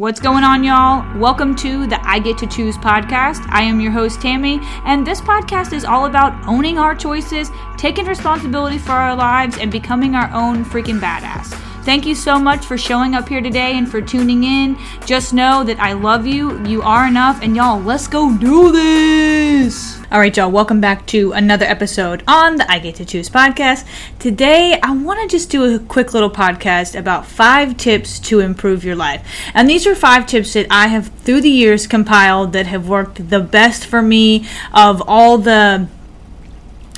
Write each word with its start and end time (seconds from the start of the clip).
What's 0.00 0.20
going 0.20 0.44
on, 0.44 0.62
y'all? 0.62 1.04
Welcome 1.18 1.56
to 1.56 1.84
the 1.88 1.98
I 2.08 2.20
Get 2.20 2.38
to 2.38 2.46
Choose 2.46 2.76
podcast. 2.76 3.44
I 3.48 3.62
am 3.62 3.80
your 3.80 3.90
host, 3.90 4.22
Tammy, 4.22 4.60
and 4.84 5.04
this 5.04 5.20
podcast 5.20 5.72
is 5.72 5.84
all 5.84 6.06
about 6.06 6.40
owning 6.46 6.78
our 6.78 6.94
choices, 6.94 7.50
taking 7.76 8.06
responsibility 8.06 8.78
for 8.78 8.92
our 8.92 9.16
lives, 9.16 9.58
and 9.58 9.72
becoming 9.72 10.14
our 10.14 10.30
own 10.32 10.64
freaking 10.64 11.00
badass. 11.00 11.46
Thank 11.82 12.06
you 12.06 12.14
so 12.14 12.38
much 12.38 12.64
for 12.64 12.78
showing 12.78 13.16
up 13.16 13.28
here 13.28 13.40
today 13.40 13.76
and 13.76 13.90
for 13.90 14.00
tuning 14.00 14.44
in. 14.44 14.78
Just 15.04 15.34
know 15.34 15.64
that 15.64 15.80
I 15.80 15.94
love 15.94 16.28
you, 16.28 16.64
you 16.64 16.80
are 16.82 17.08
enough, 17.08 17.42
and 17.42 17.56
y'all, 17.56 17.80
let's 17.80 18.06
go 18.06 18.32
do 18.38 18.70
this! 18.70 19.97
All 20.10 20.18
right, 20.18 20.34
y'all, 20.34 20.50
welcome 20.50 20.80
back 20.80 21.04
to 21.08 21.32
another 21.32 21.66
episode 21.66 22.22
on 22.26 22.56
the 22.56 22.70
I 22.70 22.78
Get 22.78 22.94
to 22.94 23.04
Choose 23.04 23.28
podcast. 23.28 23.86
Today, 24.18 24.80
I 24.82 24.92
want 24.92 25.20
to 25.20 25.28
just 25.28 25.50
do 25.50 25.74
a 25.74 25.78
quick 25.78 26.14
little 26.14 26.30
podcast 26.30 26.98
about 26.98 27.26
five 27.26 27.76
tips 27.76 28.18
to 28.20 28.40
improve 28.40 28.84
your 28.84 28.96
life. 28.96 29.22
And 29.52 29.68
these 29.68 29.86
are 29.86 29.94
five 29.94 30.26
tips 30.26 30.54
that 30.54 30.66
I 30.70 30.86
have, 30.86 31.08
through 31.08 31.42
the 31.42 31.50
years, 31.50 31.86
compiled 31.86 32.54
that 32.54 32.66
have 32.66 32.88
worked 32.88 33.28
the 33.28 33.40
best 33.40 33.84
for 33.84 34.00
me 34.00 34.48
of 34.72 35.02
all 35.06 35.36
the 35.36 35.88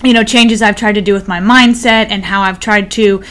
you 0.04 0.12
know 0.12 0.22
changes 0.22 0.62
I've 0.62 0.76
tried 0.76 0.94
to 0.94 1.02
do 1.02 1.12
with 1.12 1.26
my 1.26 1.40
mindset 1.40 2.06
and 2.10 2.24
how 2.24 2.42
I've 2.42 2.60
tried 2.60 2.92
to 2.92 3.24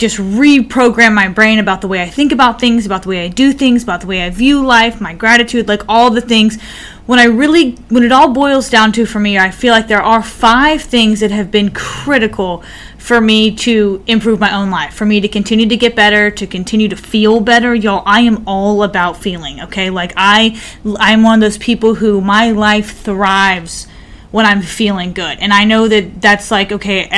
just 0.00 0.16
reprogram 0.16 1.14
my 1.14 1.28
brain 1.28 1.58
about 1.58 1.82
the 1.82 1.88
way 1.88 2.02
I 2.02 2.08
think 2.08 2.32
about 2.32 2.58
things, 2.58 2.86
about 2.86 3.02
the 3.02 3.10
way 3.10 3.24
I 3.24 3.28
do 3.28 3.52
things, 3.52 3.82
about 3.82 4.00
the 4.00 4.06
way 4.06 4.24
I 4.24 4.30
view 4.30 4.64
life, 4.64 5.00
my 5.00 5.14
gratitude, 5.14 5.68
like 5.68 5.82
all 5.88 6.10
the 6.10 6.20
things 6.20 6.58
when 7.10 7.18
I 7.18 7.24
really, 7.24 7.72
when 7.88 8.04
it 8.04 8.12
all 8.12 8.32
boils 8.32 8.70
down 8.70 8.92
to 8.92 9.04
for 9.04 9.18
me, 9.18 9.36
I 9.36 9.50
feel 9.50 9.72
like 9.72 9.88
there 9.88 10.00
are 10.00 10.22
five 10.22 10.80
things 10.80 11.18
that 11.18 11.32
have 11.32 11.50
been 11.50 11.72
critical 11.72 12.62
for 12.98 13.20
me 13.20 13.52
to 13.56 14.00
improve 14.06 14.38
my 14.38 14.54
own 14.54 14.70
life, 14.70 14.94
for 14.94 15.06
me 15.06 15.20
to 15.20 15.26
continue 15.26 15.66
to 15.68 15.76
get 15.76 15.96
better, 15.96 16.30
to 16.30 16.46
continue 16.46 16.88
to 16.88 16.94
feel 16.94 17.40
better. 17.40 17.74
Y'all, 17.74 18.04
I 18.06 18.20
am 18.20 18.44
all 18.46 18.84
about 18.84 19.16
feeling, 19.16 19.60
okay? 19.62 19.90
Like 19.90 20.12
I 20.16 20.60
I'm 21.00 21.24
one 21.24 21.34
of 21.34 21.40
those 21.40 21.58
people 21.58 21.96
who 21.96 22.20
my 22.20 22.52
life 22.52 22.96
thrives 22.96 23.88
when 24.30 24.46
I'm 24.46 24.62
feeling 24.62 25.12
good. 25.12 25.38
And 25.40 25.52
I 25.52 25.64
know 25.64 25.88
that 25.88 26.20
that's 26.20 26.50
like, 26.50 26.70
okay, 26.70 27.08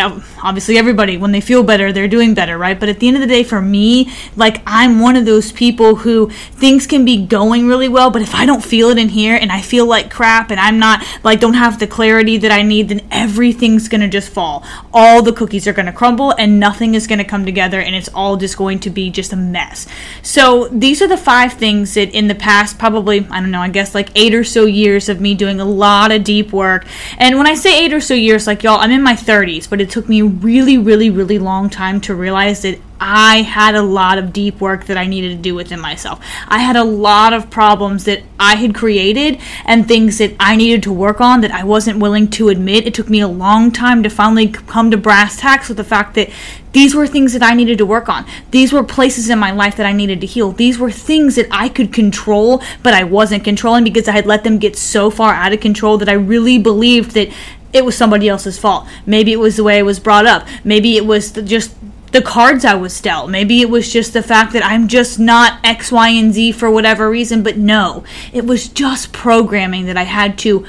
obviously 0.43 0.79
everybody, 0.79 1.19
when 1.19 1.33
they 1.33 1.43
feel 1.43 1.63
better, 1.63 1.93
they're 1.93 2.09
doing 2.09 2.33
better, 2.33 2.57
right? 2.57 2.79
But 2.79 2.89
at 2.89 3.01
the 3.01 3.09
end 3.09 3.17
of 3.17 3.21
the 3.21 3.27
day, 3.27 3.45
for 3.45 3.61
me, 3.61 4.11
like 4.35 4.63
I'm 4.67 4.99
one 4.99 5.17
of 5.17 5.27
those 5.27 5.53
people 5.53 5.97
who 5.97 6.31
things 6.31 6.87
can 6.87 7.05
be 7.05 7.25
going 7.25 7.67
really 7.67 7.89
well, 7.89 8.11
but 8.11 8.23
if 8.23 8.35
I 8.35 8.47
don't 8.47 8.65
feel 8.65 8.89
it 8.89 8.99
in 8.99 9.11
here 9.11 9.37
and 9.37 9.53
I 9.53 9.61
feel 9.61 9.85
like 9.85 10.11
crap 10.11 10.51
and 10.51 10.59
I'm 10.59 10.79
not, 10.79 11.05
like, 11.23 11.41
don't 11.41 11.55
have 11.55 11.79
the 11.79 11.87
clarity 11.87 12.39
that 12.39 12.51
I 12.51 12.63
need, 12.63 12.89
then 12.89 13.07
everything's 13.11 13.89
gonna 13.89 14.09
just 14.09 14.31
fall. 14.31 14.65
All 14.93 15.23
the 15.23 15.33
cookies 15.33 15.67
are 15.67 15.73
gonna 15.75 15.93
crumble 15.93 16.33
and 16.33 16.59
nothing 16.59 16.95
is 16.95 17.07
gonna 17.07 17.25
come 17.25 17.45
together 17.45 17.81
and 17.81 17.95
it's 17.95 18.09
all 18.15 18.37
just 18.39 18.57
going 18.57 18.79
to 18.81 18.91
be 18.91 19.11
just 19.11 19.33
a 19.33 19.37
mess. 19.37 19.87
So 20.23 20.69
these 20.69 21.03
are 21.03 21.09
the 21.09 21.19
five 21.19 21.53
things 21.53 21.95
that 21.95 22.11
in 22.11 22.29
the 22.29 22.35
past, 22.35 22.79
probably, 22.79 23.27
I 23.31 23.41
don't 23.41 23.51
know, 23.51 23.61
I 23.61 23.69
guess 23.69 23.95
like 23.95 24.09
eight 24.15 24.35
or 24.35 24.45
so 24.45 24.65
years 24.65 25.11
of 25.11 25.21
me 25.21 25.35
doing 25.35 25.61
a 25.61 25.65
lot 25.65 26.11
of 26.11 26.25
deep 26.25 26.53
work 26.53 26.87
and 27.19 27.39
when 27.39 27.47
I 27.47 27.55
say 27.55 27.85
eight 27.85 27.93
or 27.93 28.01
so 28.01 28.15
years, 28.15 28.47
like 28.47 28.63
y'all, 28.63 28.81
I'm 28.81 28.91
in 28.91 29.03
my 29.03 29.15
30s, 29.15 29.69
but 29.69 29.81
it 29.81 29.91
took 29.91 30.09
me 30.09 30.23
really, 30.23 30.79
really, 30.79 31.11
really 31.11 31.39
long 31.39 31.71
time 31.71 32.01
to 32.03 32.15
realize 32.15 32.63
that 32.63 32.79
I 33.05 33.43
had 33.43 33.75
a 33.75 33.83
lot 33.83 34.19
of 34.19 34.33
deep 34.33 34.61
work 34.61 34.87
that 34.87 34.97
I 34.97 35.07
needed 35.07 35.31
to 35.31 35.43
do 35.43 35.57
within 35.57 35.81
myself. 35.81 36.25
I 36.47 36.59
had 36.59 36.77
a 36.77 36.85
lot 36.85 37.33
of 37.33 37.51
problems 37.51 38.05
that 38.05 38.23
I 38.39 38.55
had 38.55 38.77
created 38.77 39.41
and 39.65 39.89
things 39.89 40.19
that 40.19 40.37
I 40.39 40.55
needed 40.55 40.85
to 40.85 40.93
work 40.93 41.21
on 41.21 41.41
that 41.41 41.51
I 41.51 41.65
wasn't 41.65 41.99
willing 41.99 42.29
to 42.31 42.49
admit. 42.49 42.87
It 42.87 42.95
took 42.95 43.11
me 43.11 43.21
a 43.21 43.27
long 43.27 43.73
time 43.73 44.05
to 44.05 44.09
finally 44.09 44.49
come 44.49 44.93
to 44.93 44.97
brass 44.97 45.37
tacks 45.37 45.69
with 45.69 45.79
the 45.79 45.85
fact 45.85 46.15
that 46.15 46.31
these 46.73 46.95
were 46.95 47.07
things 47.07 47.33
that 47.35 47.43
I 47.43 47.55
needed 47.55 47.79
to 47.79 47.87
work 47.87 48.09
on. 48.09 48.27
These 48.51 48.73
were 48.73 48.83
places 48.83 49.29
in 49.29 49.39
my 49.39 49.51
life 49.51 49.77
that 49.77 49.87
I 49.87 49.93
needed 49.93 50.21
to 50.23 50.27
heal. 50.27 50.53
These 50.53 50.79
were 50.79 50.91
things 50.91 51.37
that 51.37 51.47
I 51.51 51.69
could 51.69 51.93
control, 51.93 52.63
but 52.83 52.95
I 52.95 53.05
wasn't 53.05 53.45
controlling 53.45 53.85
because 53.85 54.09
I 54.09 54.13
had 54.13 54.27
let 54.27 54.45
them 54.45 54.59
get 54.59 54.77
so 54.77 55.11
far 55.11 55.35
out 55.35 55.53
of 55.53 55.61
control 55.61 55.99
that 55.99 56.09
I 56.09 56.15
really 56.15 56.59
believed 56.59 57.13
that 57.13 57.29
it 57.73 57.85
was 57.85 57.97
somebody 57.97 58.29
else's 58.29 58.59
fault. 58.59 58.87
Maybe 59.07 59.33
it 59.33 59.39
was 59.39 59.57
the 59.57 59.65
way 59.65 59.79
I 59.79 59.83
was 59.83 59.99
brought 59.99 60.27
up. 60.27 60.47
Maybe 60.65 60.97
it 60.97 61.07
was 61.07 61.33
just 61.33 61.75
the 62.13 62.23
cards 62.23 62.65
I 62.65 62.75
was 62.75 63.01
dealt. 63.01 63.31
Maybe 63.31 63.63
it 63.63 63.71
was 63.71 63.91
just 63.91 64.13
the 64.13 64.23
fact 64.23 64.53
that 64.53 64.65
I'm 64.65 64.87
just 64.87 65.19
not 65.19 65.59
X, 65.65 65.91
Y, 65.91 66.09
and 66.11 66.33
Z 66.33 66.53
for 66.53 66.71
whatever 66.71 67.11
reason, 67.11 67.43
but 67.43 67.57
no, 67.57 68.05
it 68.33 68.47
was 68.47 68.69
just 68.69 69.13
programming 69.13 69.87
that 69.87 69.97
I 69.97 70.03
had 70.05 70.39
to, 70.41 70.67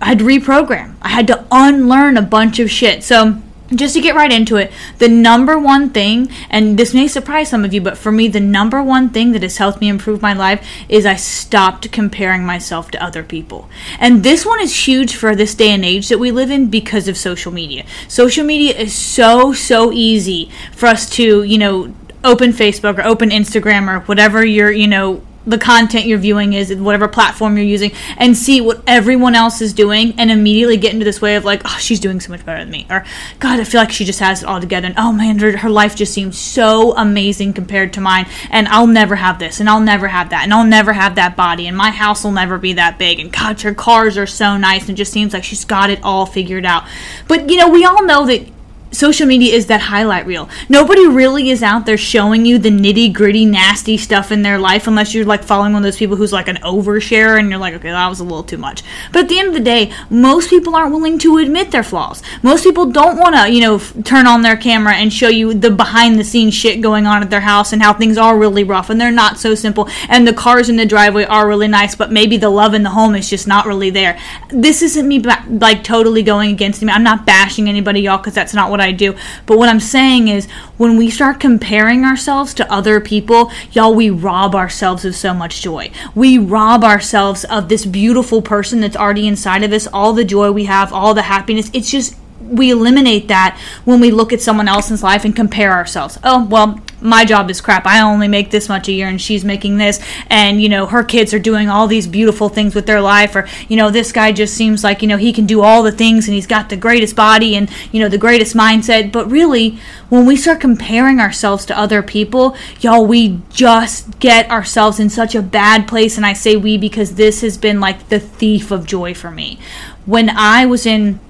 I 0.00 0.06
had 0.06 0.18
to 0.18 0.24
reprogram. 0.24 0.96
I 1.00 1.10
had 1.10 1.28
to 1.28 1.46
unlearn 1.52 2.16
a 2.16 2.22
bunch 2.22 2.58
of 2.58 2.70
shit. 2.70 3.04
So, 3.04 3.40
just 3.74 3.94
to 3.94 4.00
get 4.00 4.14
right 4.14 4.32
into 4.32 4.56
it, 4.56 4.72
the 4.98 5.08
number 5.08 5.58
one 5.58 5.90
thing, 5.90 6.28
and 6.50 6.78
this 6.78 6.94
may 6.94 7.08
surprise 7.08 7.48
some 7.48 7.64
of 7.64 7.74
you, 7.74 7.80
but 7.80 7.98
for 7.98 8.12
me, 8.12 8.28
the 8.28 8.40
number 8.40 8.82
one 8.82 9.10
thing 9.10 9.32
that 9.32 9.42
has 9.42 9.56
helped 9.56 9.80
me 9.80 9.88
improve 9.88 10.22
my 10.22 10.32
life 10.32 10.66
is 10.88 11.04
I 11.04 11.16
stopped 11.16 11.90
comparing 11.90 12.44
myself 12.44 12.90
to 12.92 13.02
other 13.02 13.22
people. 13.22 13.68
And 13.98 14.22
this 14.22 14.46
one 14.46 14.60
is 14.60 14.86
huge 14.86 15.14
for 15.16 15.34
this 15.34 15.54
day 15.54 15.70
and 15.70 15.84
age 15.84 16.08
that 16.08 16.18
we 16.18 16.30
live 16.30 16.50
in 16.50 16.68
because 16.68 17.08
of 17.08 17.16
social 17.16 17.52
media. 17.52 17.84
Social 18.08 18.44
media 18.44 18.76
is 18.76 18.94
so, 18.94 19.52
so 19.52 19.92
easy 19.92 20.50
for 20.72 20.86
us 20.86 21.10
to, 21.10 21.42
you 21.42 21.58
know, 21.58 21.94
open 22.22 22.52
Facebook 22.52 22.98
or 22.98 23.06
open 23.06 23.30
Instagram 23.30 23.88
or 23.88 24.00
whatever 24.06 24.44
your, 24.44 24.70
you 24.70 24.86
know, 24.86 25.22
the 25.46 25.58
content 25.58 26.06
you're 26.06 26.18
viewing 26.18 26.52
is 26.52 26.74
whatever 26.74 27.08
platform 27.08 27.56
you're 27.56 27.66
using 27.66 27.92
and 28.16 28.36
see 28.36 28.60
what 28.60 28.82
everyone 28.86 29.34
else 29.34 29.60
is 29.60 29.72
doing 29.72 30.14
and 30.18 30.30
immediately 30.30 30.76
get 30.76 30.92
into 30.92 31.04
this 31.04 31.20
way 31.20 31.36
of 31.36 31.44
like 31.44 31.62
oh 31.64 31.76
she's 31.78 32.00
doing 32.00 32.20
so 32.20 32.30
much 32.30 32.44
better 32.44 32.60
than 32.60 32.70
me 32.70 32.86
or 32.90 33.04
god 33.38 33.60
i 33.60 33.64
feel 33.64 33.80
like 33.80 33.92
she 33.92 34.04
just 34.04 34.20
has 34.20 34.42
it 34.42 34.48
all 34.48 34.60
together 34.60 34.86
and 34.86 34.96
oh 34.98 35.12
man 35.12 35.38
her, 35.38 35.56
her 35.58 35.70
life 35.70 35.94
just 35.94 36.12
seems 36.12 36.38
so 36.38 36.96
amazing 36.96 37.52
compared 37.52 37.92
to 37.92 38.00
mine 38.00 38.26
and 38.50 38.66
i'll 38.68 38.86
never 38.86 39.16
have 39.16 39.38
this 39.38 39.60
and 39.60 39.68
i'll 39.68 39.80
never 39.80 40.08
have 40.08 40.30
that 40.30 40.42
and 40.42 40.52
i'll 40.52 40.64
never 40.64 40.92
have 40.92 41.14
that 41.14 41.36
body 41.36 41.66
and 41.66 41.76
my 41.76 41.90
house 41.90 42.24
will 42.24 42.32
never 42.32 42.58
be 42.58 42.72
that 42.72 42.98
big 42.98 43.20
and 43.20 43.32
god 43.32 43.60
her 43.60 43.74
cars 43.74 44.18
are 44.18 44.26
so 44.26 44.56
nice 44.56 44.88
and 44.88 44.90
it 44.90 44.94
just 44.96 45.12
seems 45.12 45.32
like 45.32 45.44
she's 45.44 45.64
got 45.64 45.90
it 45.90 46.02
all 46.02 46.26
figured 46.26 46.64
out. 46.64 46.84
But 47.28 47.50
you 47.50 47.56
know 47.56 47.68
we 47.68 47.84
all 47.84 48.04
know 48.04 48.26
that 48.26 48.46
social 48.92 49.26
media 49.26 49.54
is 49.54 49.66
that 49.66 49.80
highlight 49.80 50.26
reel. 50.26 50.48
Nobody 50.68 51.06
really 51.06 51.50
is 51.50 51.62
out 51.62 51.86
there 51.86 51.96
showing 51.96 52.46
you 52.46 52.58
the 52.58 52.70
nitty 52.70 53.12
gritty, 53.12 53.44
nasty 53.44 53.96
stuff 53.96 54.32
in 54.32 54.42
their 54.42 54.58
life 54.58 54.86
unless 54.86 55.14
you're 55.14 55.24
like 55.24 55.42
following 55.42 55.72
one 55.72 55.82
of 55.82 55.84
those 55.84 55.96
people 55.96 56.16
who's 56.16 56.32
like 56.32 56.48
an 56.48 56.56
overshare 56.56 57.38
and 57.38 57.50
you're 57.50 57.58
like, 57.58 57.74
okay, 57.74 57.90
that 57.90 58.08
was 58.08 58.20
a 58.20 58.24
little 58.24 58.42
too 58.42 58.58
much. 58.58 58.82
But 59.12 59.24
at 59.24 59.28
the 59.28 59.38
end 59.38 59.48
of 59.48 59.54
the 59.54 59.60
day, 59.60 59.92
most 60.08 60.50
people 60.50 60.74
aren't 60.74 60.92
willing 60.92 61.18
to 61.20 61.38
admit 61.38 61.70
their 61.70 61.82
flaws. 61.82 62.22
Most 62.42 62.64
people 62.64 62.86
don't 62.86 63.18
want 63.18 63.36
to, 63.36 63.50
you 63.52 63.60
know, 63.60 63.76
f- 63.76 63.94
turn 64.04 64.26
on 64.26 64.42
their 64.42 64.56
camera 64.56 64.94
and 64.94 65.12
show 65.12 65.28
you 65.28 65.52
the 65.52 65.70
behind 65.70 66.18
the 66.18 66.24
scenes 66.24 66.54
shit 66.54 66.80
going 66.80 67.06
on 67.06 67.22
at 67.22 67.30
their 67.30 67.40
house 67.40 67.72
and 67.72 67.82
how 67.82 67.92
things 67.92 68.16
are 68.16 68.38
really 68.38 68.64
rough 68.64 68.90
and 68.90 69.00
they're 69.00 69.10
not 69.10 69.38
so 69.38 69.54
simple 69.54 69.88
and 70.08 70.26
the 70.26 70.32
cars 70.32 70.68
in 70.68 70.76
the 70.76 70.86
driveway 70.86 71.24
are 71.24 71.48
really 71.48 71.68
nice, 71.68 71.94
but 71.94 72.12
maybe 72.12 72.36
the 72.36 72.50
love 72.50 72.74
in 72.74 72.82
the 72.82 72.90
home 72.90 73.14
is 73.14 73.28
just 73.28 73.46
not 73.46 73.66
really 73.66 73.90
there. 73.90 74.18
This 74.48 74.82
isn't 74.82 75.06
me 75.06 75.20
like 75.20 75.84
totally 75.84 76.22
going 76.22 76.52
against 76.52 76.82
me. 76.82 76.92
I'm 76.92 77.02
not 77.02 77.26
bashing 77.26 77.68
anybody, 77.68 78.00
y'all, 78.00 78.18
because 78.18 78.34
that's 78.34 78.54
not 78.54 78.70
what 78.70 78.75
I 78.80 78.86
I 78.86 78.92
do. 78.92 79.16
But 79.46 79.58
what 79.58 79.68
I'm 79.68 79.80
saying 79.80 80.28
is, 80.28 80.46
when 80.76 80.96
we 80.96 81.10
start 81.10 81.40
comparing 81.40 82.04
ourselves 82.04 82.54
to 82.54 82.72
other 82.72 83.00
people, 83.00 83.50
y'all, 83.72 83.94
we 83.94 84.10
rob 84.10 84.54
ourselves 84.54 85.04
of 85.04 85.16
so 85.16 85.34
much 85.34 85.60
joy. 85.60 85.90
We 86.14 86.38
rob 86.38 86.84
ourselves 86.84 87.44
of 87.44 87.68
this 87.68 87.84
beautiful 87.84 88.42
person 88.42 88.80
that's 88.80 88.96
already 88.96 89.26
inside 89.26 89.64
of 89.64 89.72
us, 89.72 89.88
all 89.88 90.12
the 90.12 90.24
joy 90.24 90.52
we 90.52 90.66
have, 90.66 90.92
all 90.92 91.14
the 91.14 91.22
happiness. 91.22 91.70
It's 91.72 91.90
just 91.90 92.14
we 92.40 92.70
eliminate 92.70 93.28
that 93.28 93.58
when 93.84 94.00
we 94.00 94.10
look 94.10 94.32
at 94.32 94.40
someone 94.40 94.68
else's 94.68 95.02
life 95.02 95.24
and 95.24 95.34
compare 95.34 95.72
ourselves. 95.72 96.18
Oh, 96.22 96.44
well, 96.44 96.80
my 97.00 97.24
job 97.24 97.50
is 97.50 97.60
crap. 97.60 97.86
I 97.86 98.00
only 98.00 98.28
make 98.28 98.50
this 98.50 98.68
much 98.68 98.88
a 98.88 98.92
year 98.92 99.08
and 99.08 99.20
she's 99.20 99.44
making 99.44 99.76
this 99.76 100.00
and 100.30 100.62
you 100.62 100.68
know 100.68 100.86
her 100.86 101.04
kids 101.04 101.34
are 101.34 101.38
doing 101.38 101.68
all 101.68 101.86
these 101.86 102.06
beautiful 102.06 102.48
things 102.48 102.74
with 102.74 102.86
their 102.86 103.00
life 103.00 103.36
or 103.36 103.46
you 103.68 103.76
know 103.76 103.90
this 103.90 104.12
guy 104.12 104.32
just 104.32 104.54
seems 104.54 104.82
like 104.82 105.02
you 105.02 105.08
know 105.08 105.18
he 105.18 105.32
can 105.32 105.46
do 105.46 105.60
all 105.60 105.82
the 105.82 105.92
things 105.92 106.26
and 106.26 106.34
he's 106.34 106.46
got 106.46 106.68
the 106.70 106.76
greatest 106.76 107.14
body 107.14 107.54
and 107.54 107.70
you 107.92 108.00
know 108.00 108.08
the 108.08 108.18
greatest 108.18 108.56
mindset. 108.56 109.12
But 109.12 109.30
really, 109.30 109.78
when 110.08 110.24
we 110.26 110.36
start 110.36 110.60
comparing 110.60 111.20
ourselves 111.20 111.66
to 111.66 111.78
other 111.78 112.02
people, 112.02 112.56
y'all 112.80 113.06
we 113.06 113.40
just 113.50 114.18
get 114.18 114.50
ourselves 114.50 114.98
in 114.98 115.10
such 115.10 115.34
a 115.34 115.42
bad 115.42 115.86
place 115.86 116.16
and 116.16 116.24
I 116.24 116.32
say 116.32 116.56
we 116.56 116.78
because 116.78 117.16
this 117.16 117.42
has 117.42 117.58
been 117.58 117.80
like 117.80 118.08
the 118.08 118.20
thief 118.20 118.70
of 118.70 118.86
joy 118.86 119.12
for 119.14 119.30
me. 119.30 119.58
When 120.06 120.30
I 120.30 120.66
was 120.66 120.86
in 120.86 121.20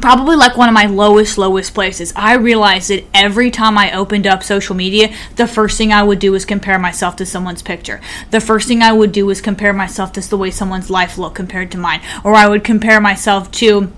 probably 0.00 0.36
like 0.36 0.56
one 0.56 0.68
of 0.68 0.74
my 0.74 0.86
lowest, 0.86 1.38
lowest 1.38 1.74
places. 1.74 2.12
I 2.16 2.34
realized 2.34 2.90
that 2.90 3.04
every 3.14 3.50
time 3.50 3.76
I 3.76 3.92
opened 3.92 4.26
up 4.26 4.42
social 4.42 4.74
media, 4.74 5.14
the 5.36 5.46
first 5.46 5.78
thing 5.78 5.92
I 5.92 6.02
would 6.02 6.18
do 6.18 6.34
is 6.34 6.44
compare 6.44 6.78
myself 6.78 7.16
to 7.16 7.26
someone's 7.26 7.62
picture. 7.62 8.00
The 8.30 8.40
first 8.40 8.68
thing 8.68 8.82
I 8.82 8.92
would 8.92 9.12
do 9.12 9.28
is 9.30 9.40
compare 9.40 9.72
myself 9.72 10.12
to 10.12 10.20
the 10.28 10.36
way 10.36 10.50
someone's 10.50 10.90
life 10.90 11.18
looked 11.18 11.36
compared 11.36 11.70
to 11.72 11.78
mine. 11.78 12.00
Or 12.24 12.34
I 12.34 12.48
would 12.48 12.64
compare 12.64 13.00
myself 13.00 13.50
to 13.52 13.92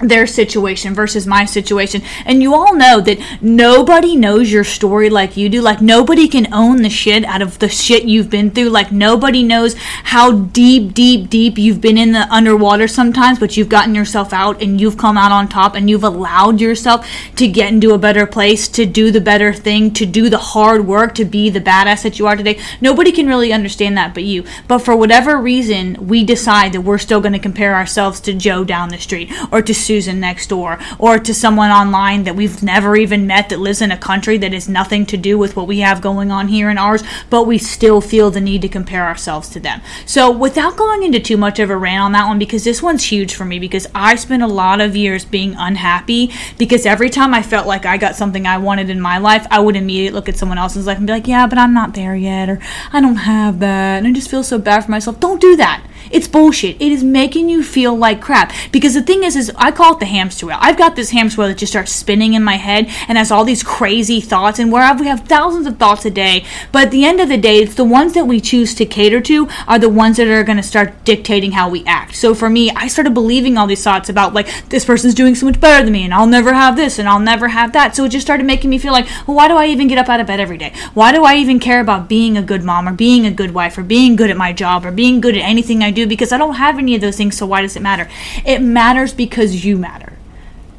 their 0.00 0.26
situation 0.26 0.94
versus 0.94 1.26
my 1.26 1.44
situation. 1.44 2.02
And 2.24 2.42
you 2.42 2.54
all 2.54 2.74
know 2.74 3.00
that 3.00 3.18
nobody 3.40 4.16
knows 4.16 4.50
your 4.50 4.64
story 4.64 5.10
like 5.10 5.36
you 5.36 5.48
do. 5.48 5.60
Like 5.60 5.80
nobody 5.80 6.28
can 6.28 6.52
own 6.52 6.82
the 6.82 6.90
shit 6.90 7.24
out 7.24 7.42
of 7.42 7.58
the 7.58 7.68
shit 7.68 8.04
you've 8.04 8.30
been 8.30 8.50
through. 8.50 8.70
Like 8.70 8.92
nobody 8.92 9.42
knows 9.42 9.74
how 10.04 10.32
deep, 10.32 10.94
deep, 10.94 11.28
deep 11.28 11.58
you've 11.58 11.80
been 11.80 11.98
in 11.98 12.12
the 12.12 12.32
underwater 12.32 12.88
sometimes, 12.88 13.38
but 13.38 13.56
you've 13.56 13.68
gotten 13.68 13.94
yourself 13.94 14.32
out 14.32 14.62
and 14.62 14.80
you've 14.80 14.96
come 14.96 15.18
out 15.18 15.32
on 15.32 15.48
top 15.48 15.74
and 15.74 15.90
you've 15.90 16.04
allowed 16.04 16.60
yourself 16.60 17.06
to 17.36 17.46
get 17.46 17.72
into 17.72 17.92
a 17.92 17.98
better 17.98 18.26
place, 18.26 18.68
to 18.68 18.86
do 18.86 19.10
the 19.10 19.20
better 19.20 19.52
thing, 19.52 19.92
to 19.92 20.06
do 20.06 20.28
the 20.28 20.38
hard 20.38 20.86
work, 20.86 21.14
to 21.14 21.24
be 21.24 21.50
the 21.50 21.60
badass 21.60 22.02
that 22.02 22.18
you 22.18 22.26
are 22.26 22.36
today. 22.36 22.58
Nobody 22.80 23.12
can 23.12 23.26
really 23.26 23.52
understand 23.52 23.96
that 23.96 24.14
but 24.14 24.24
you. 24.24 24.44
But 24.68 24.78
for 24.78 24.96
whatever 24.96 25.36
reason, 25.36 26.08
we 26.08 26.24
decide 26.24 26.72
that 26.72 26.82
we're 26.82 26.98
still 26.98 27.20
going 27.20 27.32
to 27.32 27.38
compare 27.38 27.74
ourselves 27.74 28.20
to 28.20 28.32
Joe 28.32 28.64
down 28.64 28.88
the 28.88 28.98
street 28.98 29.32
or 29.52 29.62
to 29.62 29.74
Susan 29.90 30.20
next 30.20 30.46
door 30.46 30.78
or 31.00 31.18
to 31.18 31.34
someone 31.34 31.68
online 31.68 32.22
that 32.22 32.36
we've 32.36 32.62
never 32.62 32.94
even 32.94 33.26
met 33.26 33.48
that 33.48 33.58
lives 33.58 33.82
in 33.82 33.90
a 33.90 33.98
country 33.98 34.38
that 34.38 34.52
has 34.52 34.68
nothing 34.68 35.04
to 35.04 35.16
do 35.16 35.36
with 35.36 35.56
what 35.56 35.66
we 35.66 35.80
have 35.80 36.00
going 36.00 36.30
on 36.30 36.46
here 36.46 36.70
in 36.70 36.78
ours, 36.78 37.02
but 37.28 37.44
we 37.44 37.58
still 37.58 38.00
feel 38.00 38.30
the 38.30 38.40
need 38.40 38.62
to 38.62 38.68
compare 38.68 39.04
ourselves 39.04 39.48
to 39.48 39.58
them. 39.58 39.80
So, 40.06 40.30
without 40.30 40.76
going 40.76 41.02
into 41.02 41.18
too 41.18 41.36
much 41.36 41.58
of 41.58 41.70
a 41.70 41.76
rant 41.76 42.04
on 42.04 42.12
that 42.12 42.28
one, 42.28 42.38
because 42.38 42.62
this 42.62 42.80
one's 42.80 43.02
huge 43.02 43.34
for 43.34 43.44
me, 43.44 43.58
because 43.58 43.88
I 43.92 44.14
spent 44.14 44.44
a 44.44 44.46
lot 44.46 44.80
of 44.80 44.94
years 44.94 45.24
being 45.24 45.56
unhappy 45.58 46.30
because 46.56 46.86
every 46.86 47.10
time 47.10 47.34
I 47.34 47.42
felt 47.42 47.66
like 47.66 47.84
I 47.84 47.96
got 47.96 48.14
something 48.14 48.46
I 48.46 48.58
wanted 48.58 48.90
in 48.90 49.00
my 49.00 49.18
life, 49.18 49.44
I 49.50 49.58
would 49.58 49.74
immediately 49.74 50.14
look 50.14 50.28
at 50.28 50.36
someone 50.36 50.58
else's 50.58 50.86
life 50.86 50.98
and 50.98 51.06
be 51.08 51.14
like, 51.14 51.26
yeah, 51.26 51.48
but 51.48 51.58
I'm 51.58 51.74
not 51.74 51.94
there 51.94 52.14
yet, 52.14 52.48
or 52.48 52.60
I 52.92 53.00
don't 53.00 53.16
have 53.16 53.58
that, 53.58 53.98
and 53.98 54.06
I 54.06 54.12
just 54.12 54.30
feel 54.30 54.44
so 54.44 54.56
bad 54.60 54.84
for 54.84 54.92
myself. 54.92 55.18
Don't 55.18 55.40
do 55.40 55.56
that. 55.56 55.84
It's 56.10 56.28
bullshit. 56.28 56.80
It 56.80 56.92
is 56.92 57.04
making 57.04 57.48
you 57.48 57.62
feel 57.62 57.96
like 57.96 58.20
crap. 58.20 58.52
Because 58.72 58.94
the 58.94 59.02
thing 59.02 59.24
is, 59.24 59.36
is 59.36 59.52
I 59.56 59.70
call 59.70 59.94
it 59.94 60.00
the 60.00 60.06
hamster 60.06 60.46
wheel. 60.46 60.58
I've 60.60 60.78
got 60.78 60.96
this 60.96 61.10
hamster 61.10 61.40
wheel 61.40 61.48
that 61.48 61.58
just 61.58 61.72
starts 61.72 61.92
spinning 61.92 62.34
in 62.34 62.42
my 62.42 62.56
head 62.56 62.86
and 63.08 63.18
has 63.18 63.30
all 63.30 63.44
these 63.44 63.62
crazy 63.62 64.20
thoughts. 64.20 64.58
And 64.58 64.72
where 64.72 64.94
we 64.94 65.06
have 65.06 65.26
thousands 65.26 65.66
of 65.66 65.78
thoughts 65.78 66.04
a 66.04 66.10
day, 66.10 66.44
but 66.72 66.86
at 66.86 66.90
the 66.90 67.04
end 67.04 67.20
of 67.20 67.28
the 67.28 67.36
day, 67.36 67.58
it's 67.58 67.74
the 67.74 67.84
ones 67.84 68.14
that 68.14 68.26
we 68.26 68.40
choose 68.40 68.74
to 68.74 68.86
cater 68.86 69.20
to 69.20 69.48
are 69.66 69.78
the 69.78 69.88
ones 69.88 70.16
that 70.16 70.26
are 70.26 70.42
going 70.42 70.56
to 70.56 70.62
start 70.62 71.04
dictating 71.04 71.52
how 71.52 71.68
we 71.68 71.84
act. 71.84 72.14
So 72.16 72.34
for 72.34 72.50
me, 72.50 72.70
I 72.70 72.88
started 72.88 73.14
believing 73.14 73.56
all 73.56 73.66
these 73.66 73.82
thoughts 73.82 74.08
about 74.08 74.34
like 74.34 74.68
this 74.68 74.84
person's 74.84 75.14
doing 75.14 75.34
so 75.34 75.46
much 75.46 75.60
better 75.60 75.84
than 75.84 75.92
me, 75.92 76.04
and 76.04 76.14
I'll 76.14 76.26
never 76.26 76.52
have 76.52 76.76
this, 76.76 76.98
and 76.98 77.08
I'll 77.08 77.20
never 77.20 77.48
have 77.48 77.72
that. 77.72 77.94
So 77.96 78.04
it 78.04 78.10
just 78.10 78.26
started 78.26 78.44
making 78.44 78.70
me 78.70 78.78
feel 78.78 78.92
like, 78.92 79.06
well, 79.26 79.36
why 79.36 79.48
do 79.48 79.54
I 79.54 79.66
even 79.66 79.88
get 79.88 79.98
up 79.98 80.08
out 80.08 80.20
of 80.20 80.26
bed 80.26 80.40
every 80.40 80.58
day? 80.58 80.72
Why 80.94 81.12
do 81.12 81.24
I 81.24 81.36
even 81.36 81.60
care 81.60 81.80
about 81.80 82.08
being 82.08 82.36
a 82.36 82.42
good 82.42 82.64
mom 82.64 82.88
or 82.88 82.92
being 82.92 83.26
a 83.26 83.30
good 83.30 83.52
wife 83.54 83.78
or 83.78 83.82
being 83.82 84.16
good 84.16 84.30
at 84.30 84.36
my 84.36 84.52
job 84.52 84.84
or 84.84 84.90
being 84.90 85.20
good 85.20 85.36
at 85.36 85.42
anything 85.42 85.82
I 85.82 85.89
do? 85.92 86.06
Because 86.06 86.32
I 86.32 86.38
don't 86.38 86.54
have 86.54 86.78
any 86.78 86.94
of 86.94 87.00
those 87.00 87.16
things, 87.16 87.36
so 87.36 87.46
why 87.46 87.62
does 87.62 87.76
it 87.76 87.82
matter? 87.82 88.08
It 88.44 88.60
matters 88.60 89.12
because 89.12 89.64
you 89.64 89.76
matter. 89.76 90.14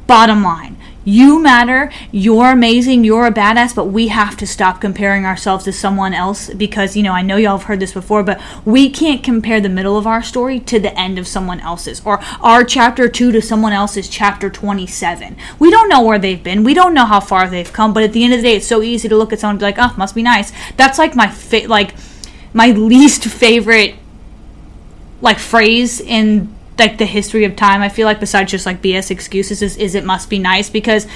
Bottom 0.06 0.42
line. 0.42 0.76
You 1.04 1.42
matter, 1.42 1.90
you're 2.12 2.52
amazing, 2.52 3.02
you're 3.02 3.26
a 3.26 3.32
badass, 3.32 3.74
but 3.74 3.86
we 3.86 4.08
have 4.08 4.36
to 4.36 4.46
stop 4.46 4.80
comparing 4.80 5.26
ourselves 5.26 5.64
to 5.64 5.72
someone 5.72 6.14
else 6.14 6.48
because, 6.50 6.96
you 6.96 7.02
know, 7.02 7.12
I 7.12 7.22
know 7.22 7.36
y'all 7.36 7.58
have 7.58 7.66
heard 7.66 7.80
this 7.80 7.92
before, 7.92 8.22
but 8.22 8.40
we 8.64 8.88
can't 8.88 9.24
compare 9.24 9.60
the 9.60 9.68
middle 9.68 9.98
of 9.98 10.06
our 10.06 10.22
story 10.22 10.60
to 10.60 10.78
the 10.78 10.96
end 10.96 11.18
of 11.18 11.26
someone 11.26 11.58
else's 11.58 12.00
or 12.04 12.20
our 12.40 12.62
chapter 12.62 13.08
2 13.08 13.32
to 13.32 13.42
someone 13.42 13.72
else's 13.72 14.08
chapter 14.08 14.48
27. 14.48 15.36
We 15.58 15.72
don't 15.72 15.88
know 15.88 16.02
where 16.02 16.20
they've 16.20 16.42
been, 16.42 16.62
we 16.62 16.72
don't 16.72 16.94
know 16.94 17.06
how 17.06 17.18
far 17.18 17.48
they've 17.48 17.72
come, 17.72 17.92
but 17.92 18.04
at 18.04 18.12
the 18.12 18.22
end 18.22 18.34
of 18.34 18.38
the 18.38 18.48
day, 18.48 18.56
it's 18.56 18.66
so 18.68 18.80
easy 18.80 19.08
to 19.08 19.16
look 19.16 19.32
at 19.32 19.40
someone 19.40 19.54
and 19.54 19.60
be 19.60 19.64
like, 19.64 19.78
oh, 19.78 19.92
must 19.98 20.14
be 20.14 20.22
nice. 20.22 20.52
That's 20.76 20.98
like 20.98 21.16
my, 21.16 21.28
fa- 21.28 21.66
like, 21.66 21.94
my 22.54 22.70
least 22.70 23.24
favorite 23.24 23.96
like 25.22 25.38
phrase 25.38 26.00
in 26.00 26.54
like 26.78 26.98
the 26.98 27.06
history 27.06 27.44
of 27.44 27.56
time. 27.56 27.80
I 27.80 27.88
feel 27.88 28.06
like 28.06 28.20
besides 28.20 28.50
just 28.50 28.66
like 28.66 28.82
BS 28.82 29.10
excuses 29.10 29.62
is, 29.62 29.76
is 29.76 29.94
it 29.94 30.04
must 30.04 30.28
be 30.28 30.38
nice 30.38 30.68
because 30.68 31.06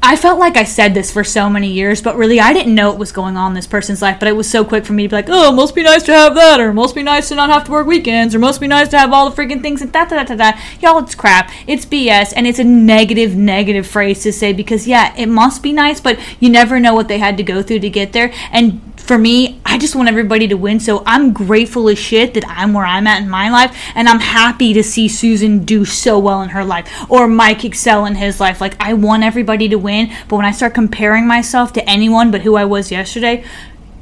I 0.00 0.14
felt 0.14 0.38
like 0.38 0.56
I 0.56 0.62
said 0.62 0.94
this 0.94 1.10
for 1.12 1.24
so 1.24 1.50
many 1.50 1.72
years, 1.72 2.00
but 2.00 2.16
really 2.16 2.38
I 2.38 2.52
didn't 2.52 2.74
know 2.74 2.90
what 2.90 2.98
was 2.98 3.10
going 3.10 3.36
on 3.36 3.50
in 3.50 3.54
this 3.54 3.66
person's 3.66 4.00
life. 4.00 4.18
But 4.20 4.28
it 4.28 4.36
was 4.36 4.48
so 4.48 4.64
quick 4.64 4.86
for 4.86 4.92
me 4.92 5.02
to 5.02 5.08
be 5.08 5.16
like, 5.16 5.28
oh, 5.28 5.50
must 5.52 5.74
be 5.74 5.82
nice 5.82 6.04
to 6.04 6.14
have 6.14 6.34
that, 6.36 6.60
or 6.60 6.72
must 6.72 6.94
be 6.94 7.02
nice 7.02 7.28
to 7.28 7.34
not 7.34 7.50
have 7.50 7.64
to 7.64 7.72
work 7.72 7.86
weekends, 7.86 8.34
or 8.34 8.38
must 8.38 8.60
be 8.60 8.68
nice 8.68 8.88
to 8.88 8.98
have 8.98 9.12
all 9.12 9.28
the 9.28 9.36
freaking 9.36 9.60
things 9.60 9.82
and 9.82 9.92
da 9.92 10.04
da 10.04 10.22
da 10.22 10.36
da. 10.36 10.58
Y'all, 10.80 11.02
it's 11.02 11.14
crap. 11.14 11.50
It's 11.66 11.84
BS, 11.84 12.32
and 12.36 12.46
it's 12.46 12.60
a 12.60 12.64
negative, 12.64 13.34
negative 13.34 13.86
phrase 13.86 14.22
to 14.22 14.32
say 14.32 14.52
because 14.52 14.86
yeah, 14.86 15.14
it 15.16 15.26
must 15.26 15.62
be 15.62 15.72
nice, 15.72 16.00
but 16.00 16.18
you 16.38 16.48
never 16.48 16.78
know 16.78 16.94
what 16.94 17.08
they 17.08 17.18
had 17.18 17.36
to 17.36 17.42
go 17.42 17.60
through 17.62 17.80
to 17.80 17.90
get 17.90 18.12
there. 18.12 18.32
And 18.52 18.80
for 18.96 19.18
me, 19.18 19.57
I 19.78 19.80
just 19.80 19.94
want 19.94 20.08
everybody 20.08 20.48
to 20.48 20.56
win. 20.56 20.80
So 20.80 21.04
I'm 21.06 21.32
grateful 21.32 21.88
as 21.88 22.00
shit 22.00 22.34
that 22.34 22.44
I'm 22.48 22.72
where 22.72 22.84
I'm 22.84 23.06
at 23.06 23.22
in 23.22 23.30
my 23.30 23.48
life. 23.48 23.80
And 23.94 24.08
I'm 24.08 24.18
happy 24.18 24.72
to 24.72 24.82
see 24.82 25.06
Susan 25.06 25.64
do 25.64 25.84
so 25.84 26.18
well 26.18 26.42
in 26.42 26.48
her 26.48 26.64
life 26.64 27.08
or 27.08 27.28
Mike 27.28 27.64
excel 27.64 28.04
in 28.04 28.16
his 28.16 28.40
life. 28.40 28.60
Like, 28.60 28.74
I 28.80 28.94
want 28.94 29.22
everybody 29.22 29.68
to 29.68 29.76
win. 29.76 30.10
But 30.26 30.34
when 30.34 30.46
I 30.46 30.50
start 30.50 30.74
comparing 30.74 31.28
myself 31.28 31.72
to 31.74 31.88
anyone 31.88 32.32
but 32.32 32.40
who 32.40 32.56
I 32.56 32.64
was 32.64 32.90
yesterday, 32.90 33.44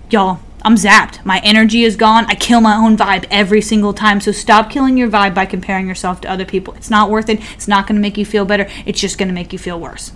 y'all, 0.08 0.40
I'm 0.62 0.76
zapped. 0.76 1.23
My 1.26 1.43
energy 1.44 1.82
is 1.82 1.94
gone. 1.94 2.25
I 2.25 2.37
kill 2.37 2.62
my 2.62 2.76
own 2.76 2.96
vibe 2.96 3.26
every 3.31 3.61
single 3.61 3.93
time. 3.93 4.23
So 4.23 4.32
stop 4.32 4.70
killing 4.70 4.96
your 4.96 5.11
vibe 5.11 5.34
by 5.34 5.44
comparing 5.44 5.87
yourself 5.87 6.23
to 6.23 6.31
other 6.31 6.46
people. 6.46 6.73
It's 6.73 6.88
not 6.88 7.11
worth 7.11 7.28
it. 7.28 7.38
It's 7.52 7.69
not 7.69 7.87
going 7.87 7.96
to 7.96 8.00
make 8.02 8.17
you 8.17 8.25
feel 8.25 8.46
better. 8.46 8.67
It's 8.87 8.99
just 8.99 9.19
going 9.19 9.28
to 9.28 9.34
make 9.34 9.52
you 9.52 9.58
feel 9.58 9.78
worse. 9.78 10.11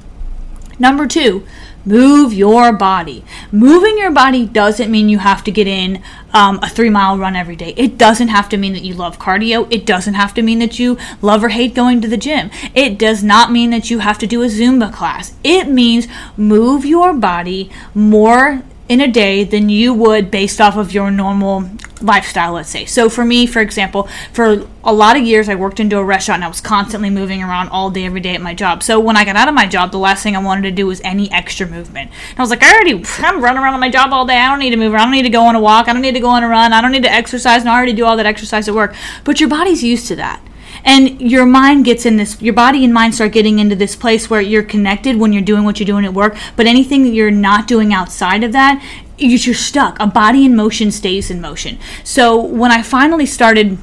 Number 0.81 1.07
two, 1.07 1.47
move 1.85 2.33
your 2.33 2.73
body. 2.73 3.23
Moving 3.53 3.99
your 3.99 4.11
body 4.11 4.47
doesn't 4.47 4.91
mean 4.91 5.11
you 5.11 5.19
have 5.19 5.45
to 5.45 5.51
get 5.51 5.67
in 5.67 6.03
um, 6.33 6.59
a 6.63 6.69
three 6.69 6.89
mile 6.89 7.19
run 7.19 7.37
every 7.37 7.55
day. 7.55 7.75
It 7.77 7.99
doesn't 7.99 8.29
have 8.29 8.49
to 8.49 8.57
mean 8.57 8.73
that 8.73 8.83
you 8.83 8.95
love 8.95 9.19
cardio. 9.19 9.69
It 9.71 9.85
doesn't 9.85 10.15
have 10.15 10.33
to 10.35 10.43
mean 10.43 10.59
that 10.61 10.79
you 10.79 10.97
love 11.21 11.45
or 11.45 11.51
hate 11.51 11.75
going 11.75 12.01
to 12.01 12.09
the 12.09 12.17
gym. 12.17 12.51
It 12.75 12.99
does 12.99 13.23
not 13.23 13.53
mean 13.53 13.71
that 13.71 13.91
you 13.91 13.99
have 13.99 14.19
to 14.19 14.27
do 14.27 14.43
a 14.43 14.47
Zumba 14.47 14.93
class. 14.93 15.35
It 15.45 15.69
means 15.69 16.09
move 16.37 16.87
your 16.87 17.13
body 17.13 17.71
more 17.95 18.63
in 18.89 19.03
a 19.03 19.07
day 19.07 19.45
than 19.45 19.69
you 19.69 19.93
would 19.93 20.31
based 20.31 20.61
off 20.61 20.77
of 20.77 20.93
your 20.93 21.11
normal 21.11 21.69
lifestyle, 22.03 22.53
let's 22.53 22.69
say. 22.69 22.85
So 22.85 23.09
for 23.09 23.25
me, 23.25 23.47
for 23.47 23.61
example, 23.61 24.09
for 24.33 24.67
a 24.85 24.93
lot 24.93 25.17
of 25.17 25.23
years 25.23 25.49
I 25.49 25.55
worked 25.55 25.81
into 25.81 25.99
a 25.99 26.05
restaurant 26.05 26.39
and 26.39 26.45
I 26.45 26.49
was 26.49 26.61
constantly 26.61 27.11
moving 27.11 27.43
around 27.43 27.69
all 27.69 27.91
day, 27.91 28.05
every 28.05 28.21
day 28.21 28.35
at 28.35 28.41
my 28.41 28.55
job. 28.55 28.83
So 28.83 28.99
when 28.99 29.17
I 29.17 29.25
got 29.25 29.37
out 29.37 29.49
of 29.49 29.55
my 29.55 29.67
job, 29.67 29.93
the 29.93 29.99
last 29.99 30.23
thing 30.23 30.37
I 30.37 30.43
wanted 30.43 30.63
to 30.63 30.71
do 30.71 30.87
was 30.87 31.01
any 31.03 31.31
extra 31.31 31.67
movement. 31.67 32.11
And 32.31 32.39
I 32.39 32.43
was 32.43 32.51
like, 32.51 32.63
I 32.63 32.73
already, 32.73 33.03
I'm 33.19 33.43
running 33.43 33.63
around 33.63 33.75
on 33.75 33.81
my 33.81 33.91
job 33.91 34.13
all 34.13 34.27
day. 34.27 34.37
I 34.37 34.49
don't 34.49 34.59
need 34.59 34.71
to 34.71 34.77
move 34.77 34.93
around. 34.93 35.03
I 35.03 35.05
don't 35.05 35.13
need 35.13 35.23
to 35.23 35.31
go 35.31 35.43
on 35.43 35.55
a 35.55 35.61
walk. 35.61 35.89
I 35.89 35.93
don't 35.93 36.03
need 36.03 36.15
to 36.15 36.21
go 36.21 36.29
on 36.29 36.43
a 36.43 36.49
run. 36.49 36.73
I 36.73 36.81
don't 36.81 36.93
need 36.93 37.03
to 37.05 37.13
exercise. 37.13 37.63
And 37.63 37.71
I 37.71 37.77
already 37.77 37.93
do 37.93 38.05
all 38.05 38.17
that 38.17 38.27
exercise 38.27 38.69
at 38.69 38.75
work. 38.75 38.95
But 39.25 39.41
your 39.41 39.49
body's 39.49 39.83
used 39.83 40.07
to 40.09 40.17
that 40.17 40.43
and 40.85 41.21
your 41.21 41.47
mind 41.47 41.85
gets 41.85 42.07
in 42.07 42.17
this 42.17 42.41
your 42.41 42.55
body 42.55 42.85
and 42.85 42.95
mind 42.95 43.15
start 43.15 43.33
getting 43.33 43.59
into 43.59 43.77
this 43.77 43.97
place 43.97 44.31
where 44.31 44.41
you're 44.41 44.63
connected 44.63 45.17
when 45.17 45.33
you're 45.33 45.43
doing 45.43 45.65
what 45.65 45.79
you're 45.79 45.87
doing 45.87 46.05
at 46.05 46.15
work 46.15 46.37
but 46.57 46.67
anything 46.67 47.03
that 47.03 47.11
you're 47.11 47.31
not 47.31 47.67
doing 47.67 47.93
outside 47.93 48.43
of 48.43 48.53
that 48.53 48.83
you're 49.21 49.55
stuck 49.55 49.99
a 50.01 50.07
body 50.07 50.45
in 50.45 50.57
motion 50.57 50.91
stays 50.91 51.31
in 51.31 51.41
motion 51.41 51.79
so 52.05 52.41
when 52.41 52.71
i 52.71 52.83
finally 52.83 53.27
started 53.27 53.79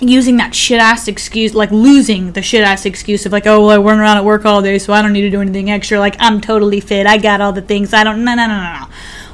using 0.00 0.36
that 0.36 0.54
shit 0.54 0.78
ass 0.78 1.08
excuse, 1.08 1.54
like 1.54 1.70
losing 1.70 2.32
the 2.32 2.42
shit 2.42 2.62
ass 2.62 2.86
excuse 2.86 3.26
of 3.26 3.32
like, 3.32 3.46
oh, 3.46 3.66
well, 3.66 3.70
I 3.70 3.82
run 3.82 3.98
around 3.98 4.16
at 4.16 4.24
work 4.24 4.44
all 4.44 4.62
day, 4.62 4.78
so 4.78 4.92
I 4.92 5.02
don't 5.02 5.12
need 5.12 5.22
to 5.22 5.30
do 5.30 5.40
anything 5.40 5.70
extra. 5.70 5.98
Like, 5.98 6.16
I'm 6.18 6.40
totally 6.40 6.80
fit. 6.80 7.06
I 7.06 7.18
got 7.18 7.40
all 7.40 7.52
the 7.52 7.62
things. 7.62 7.92
I 7.92 8.04
don't, 8.04 8.24
no, 8.24 8.34
no, 8.34 8.46
no, 8.46 8.56
no, 8.56 8.80
no 8.80 8.86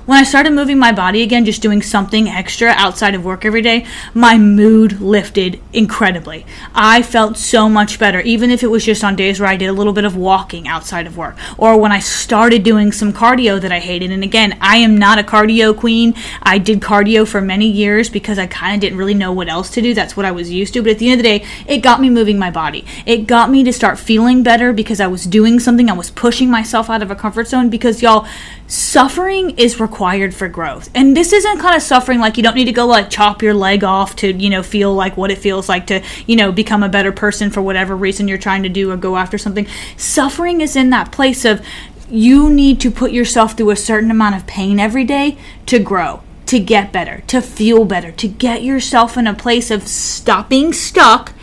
when 0.07 0.19
I 0.19 0.23
started 0.23 0.53
moving 0.53 0.79
my 0.79 0.93
body 0.93 1.23
again, 1.23 1.45
just 1.45 1.63
doing 1.63 1.81
something 1.81 2.29
extra 2.29 2.69
outside 2.69 3.15
of 3.15 3.25
work 3.25 3.45
every 3.45 3.63
day, 3.63 3.87
my 4.13 4.37
mood 4.37 5.01
lifted 5.01 5.61
incredibly. 5.73 6.45
I 6.75 7.03
felt 7.03 7.39
so 7.39 7.69
much 7.69 7.99
better, 7.99 8.21
even 8.21 8.51
if 8.51 8.63
it 8.63 8.69
was 8.69 8.85
just 8.85 9.03
on 9.03 9.17
days 9.17 9.41
where 9.41 9.49
I 9.49 9.57
did 9.57 9.69
a 9.69 9.73
little 9.73 9.93
bit 9.93 10.05
of 10.05 10.17
walking 10.17 10.69
outside 10.69 11.07
of 11.07 11.17
work, 11.17 11.37
or 11.57 11.79
when 11.79 11.93
I 11.93 12.01
started 12.01 12.63
doing 12.63 12.93
some 12.93 13.13
cardio 13.13 13.61
that 13.61 13.73
I 13.73 13.81
hated. 13.81 14.11
And 14.11 14.23
again, 14.23 14.59
I 14.61 14.77
am 14.77 14.99
not 14.99 15.19
a 15.19 15.23
cardio 15.23 15.77
queen. 15.77 16.15
I 16.43 16.59
did 16.59 16.81
cardio 16.81 17.27
for 17.27 17.41
many 17.41 17.67
years 17.67 18.11
because 18.11 18.39
I 18.39 18.47
kind 18.47 18.75
of 18.75 18.81
didn't 18.81 18.99
really 18.99 19.15
know 19.15 19.33
what 19.33 19.49
else 19.49 19.71
to 19.71 19.83
do. 19.83 19.95
That's 19.95 20.17
what 20.17 20.27
I 20.27 20.33
was 20.33 20.51
used 20.51 20.75
to. 20.75 20.83
But 20.83 20.93
at 20.93 20.99
the 20.99 21.11
end 21.11 21.21
of 21.21 21.25
the 21.25 21.39
day, 21.39 21.47
it 21.67 21.79
got 21.79 22.01
me 22.01 22.11
moving 22.11 22.39
my 22.39 22.51
body. 22.51 22.85
It 23.07 23.27
got 23.27 23.51
me 23.51 23.65
to 23.65 23.73
start 23.73 23.99
feeling 23.99 24.43
better 24.43 24.73
because 24.73 25.01
I 25.01 25.07
was 25.07 25.25
doing 25.25 25.61
something. 25.61 25.89
I 25.89 25.95
was 25.95 26.11
pushing 26.11 26.51
myself 26.51 26.91
out 26.91 27.03
of 27.03 27.11
a 27.11 27.17
comfort 27.17 27.49
zone 27.49 27.71
because 27.71 28.03
y'all, 28.03 28.27
suffering 28.67 29.51
is 29.59 29.81
required 29.81 30.35
for 30.35 30.49
growth. 30.49 30.89
And 30.95 31.17
this 31.17 31.33
isn't 31.33 31.59
kind 31.59 31.77
of 31.77 31.83
suffering 31.83 32.19
like 32.19 32.37
you 32.37 32.43
don't 32.43 32.55
need 32.55 32.65
to 32.65 32.73
go 32.73 32.87
like 32.87 33.11
chop 33.11 33.43
your 33.43 33.55
leg 33.55 33.85
off 33.85 34.17
to, 34.17 34.33
you 34.33 34.51
know, 34.51 34.63
feel 34.63 34.95
like 34.95 35.17
what 35.17 35.31
it 35.31 35.39
feels 35.39 35.69
like 35.69 35.87
to, 35.89 36.03
you 36.27 36.37
know, 36.37 36.51
become 36.53 36.83
a 36.83 36.89
better 36.89 37.13
person 37.13 37.51
for 37.51 37.63
whatever 37.63 37.97
reason 37.97 38.29
you're 38.29 38.39
trying 38.39 38.63
to 38.63 38.69
do 38.69 38.91
or 38.91 38.97
go 38.97 39.17
after 39.17 39.39
something. 39.39 39.67
Suffering 39.97 40.61
is 40.61 40.77
in 40.77 40.91
that 40.91 41.13
place 41.13 41.45
of 41.45 41.65
you 42.09 42.51
need 42.51 42.81
to 42.81 42.91
put 42.91 43.13
yourself 43.13 43.57
through 43.57 43.71
a 43.71 43.77
certain 43.77 44.11
amount 44.11 44.37
of 44.37 44.47
pain 44.47 44.81
every 44.81 45.05
day 45.05 45.37
to 45.67 45.79
grow, 45.79 46.23
to 46.47 46.59
get 46.59 46.93
better, 46.93 47.23
to 47.27 47.41
feel 47.41 47.85
better, 47.85 48.13
to 48.13 48.29
get 48.29 48.63
yourself 48.63 49.17
in 49.17 49.27
a 49.27 49.35
place 49.35 49.71
of 49.71 49.87
stopping 49.87 50.73
stuck 50.73 51.34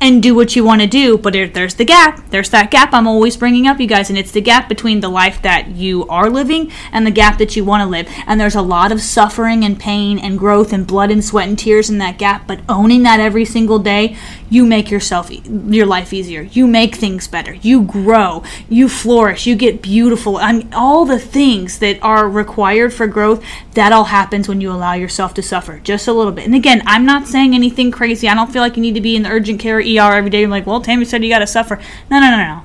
and 0.00 0.22
do 0.22 0.34
what 0.34 0.54
you 0.54 0.64
want 0.64 0.80
to 0.80 0.86
do. 0.86 1.18
But 1.18 1.32
there, 1.32 1.48
there's 1.48 1.74
the 1.74 1.84
gap. 1.84 2.30
There's 2.30 2.50
that 2.50 2.70
gap 2.70 2.92
I'm 2.92 3.06
always 3.06 3.36
bringing 3.36 3.66
up, 3.66 3.80
you 3.80 3.86
guys. 3.86 4.08
And 4.08 4.18
it's 4.18 4.30
the 4.30 4.40
gap 4.40 4.68
between 4.68 5.00
the 5.00 5.08
life 5.08 5.42
that 5.42 5.68
you 5.68 6.06
are 6.08 6.30
living 6.30 6.70
and 6.92 7.06
the 7.06 7.10
gap 7.10 7.38
that 7.38 7.56
you 7.56 7.64
want 7.64 7.82
to 7.82 7.86
live. 7.86 8.08
And 8.26 8.40
there's 8.40 8.54
a 8.54 8.62
lot 8.62 8.92
of 8.92 9.00
suffering 9.00 9.64
and 9.64 9.78
pain 9.78 10.18
and 10.18 10.38
growth 10.38 10.72
and 10.72 10.86
blood 10.86 11.10
and 11.10 11.24
sweat 11.24 11.48
and 11.48 11.58
tears 11.58 11.90
in 11.90 11.98
that 11.98 12.18
gap. 12.18 12.46
But 12.46 12.60
owning 12.68 13.02
that 13.02 13.20
every 13.20 13.44
single 13.44 13.78
day, 13.78 14.16
you 14.50 14.64
make 14.64 14.90
yourself, 14.90 15.30
your 15.30 15.86
life 15.86 16.12
easier. 16.12 16.42
You 16.42 16.66
make 16.66 16.94
things 16.94 17.26
better. 17.26 17.54
You 17.54 17.82
grow. 17.82 18.44
You 18.68 18.88
flourish. 18.88 19.46
You 19.46 19.56
get 19.56 19.82
beautiful. 19.82 20.36
I 20.36 20.52
mean, 20.52 20.72
all 20.72 21.04
the 21.04 21.18
things 21.18 21.80
that 21.80 22.02
are 22.02 22.28
required 22.28 22.94
for 22.94 23.06
growth, 23.06 23.44
that 23.74 23.92
all 23.92 24.04
happens 24.04 24.48
when 24.48 24.60
you 24.60 24.70
allow 24.70 24.94
yourself 24.94 25.34
to 25.34 25.42
suffer 25.42 25.80
just 25.80 26.06
a 26.08 26.12
little 26.12 26.32
bit. 26.32 26.46
And 26.46 26.54
again, 26.54 26.82
I'm 26.86 27.04
not 27.04 27.26
saying 27.26 27.54
anything 27.54 27.90
crazy. 27.90 28.28
I 28.28 28.34
don't 28.34 28.52
feel 28.52 28.62
like 28.62 28.76
you 28.76 28.82
need 28.82 28.94
to 28.94 29.00
be 29.00 29.16
in 29.16 29.22
the 29.22 29.30
urgent 29.30 29.60
care 29.60 29.80
ER 29.96 30.12
every 30.12 30.30
day. 30.30 30.40
You're 30.40 30.50
like, 30.50 30.66
well, 30.66 30.80
Tammy 30.80 31.04
said 31.04 31.22
you 31.22 31.30
got 31.30 31.40
to 31.40 31.46
suffer. 31.46 31.76
No, 32.10 32.20
no, 32.20 32.30
no, 32.30 32.36
no. 32.36 32.62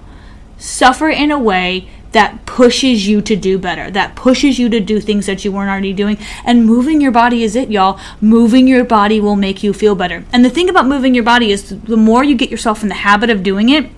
Suffer 0.58 1.10
in 1.10 1.32
a 1.32 1.40
way 1.40 1.88
that 2.14 2.46
pushes 2.46 3.08
you 3.08 3.22
to 3.22 3.36
do 3.36 3.58
better, 3.58 3.92
that 3.92 4.16
pushes 4.16 4.60
you 4.60 4.70
to 4.70 4.80
do 4.80 5.02
things 5.02 5.26
that 5.26 5.44
you 5.44 5.52
weren't 5.52 5.70
already 5.70 5.94
doing. 5.94 6.18
And 6.46 6.66
moving 6.66 7.02
your 7.02 7.12
body 7.12 7.44
is 7.44 7.56
it, 7.56 7.70
y'all. 7.70 8.00
Moving 8.22 8.68
your 8.68 8.84
body 8.84 9.20
will 9.20 9.36
make 9.36 9.64
you 9.64 9.74
feel 9.74 9.96
better. 9.96 10.24
And 10.32 10.46
the 10.46 10.50
thing 10.50 10.70
about 10.70 10.86
moving 10.86 11.16
your 11.16 11.24
body 11.24 11.52
is 11.52 11.70
the 11.70 11.98
more 11.98 12.24
you 12.24 12.36
get 12.36 12.52
yourself 12.52 12.84
in 12.84 12.90
the 12.90 12.96
habit 12.96 13.30
of 13.30 13.44
doing 13.44 13.70
it, 13.70 13.90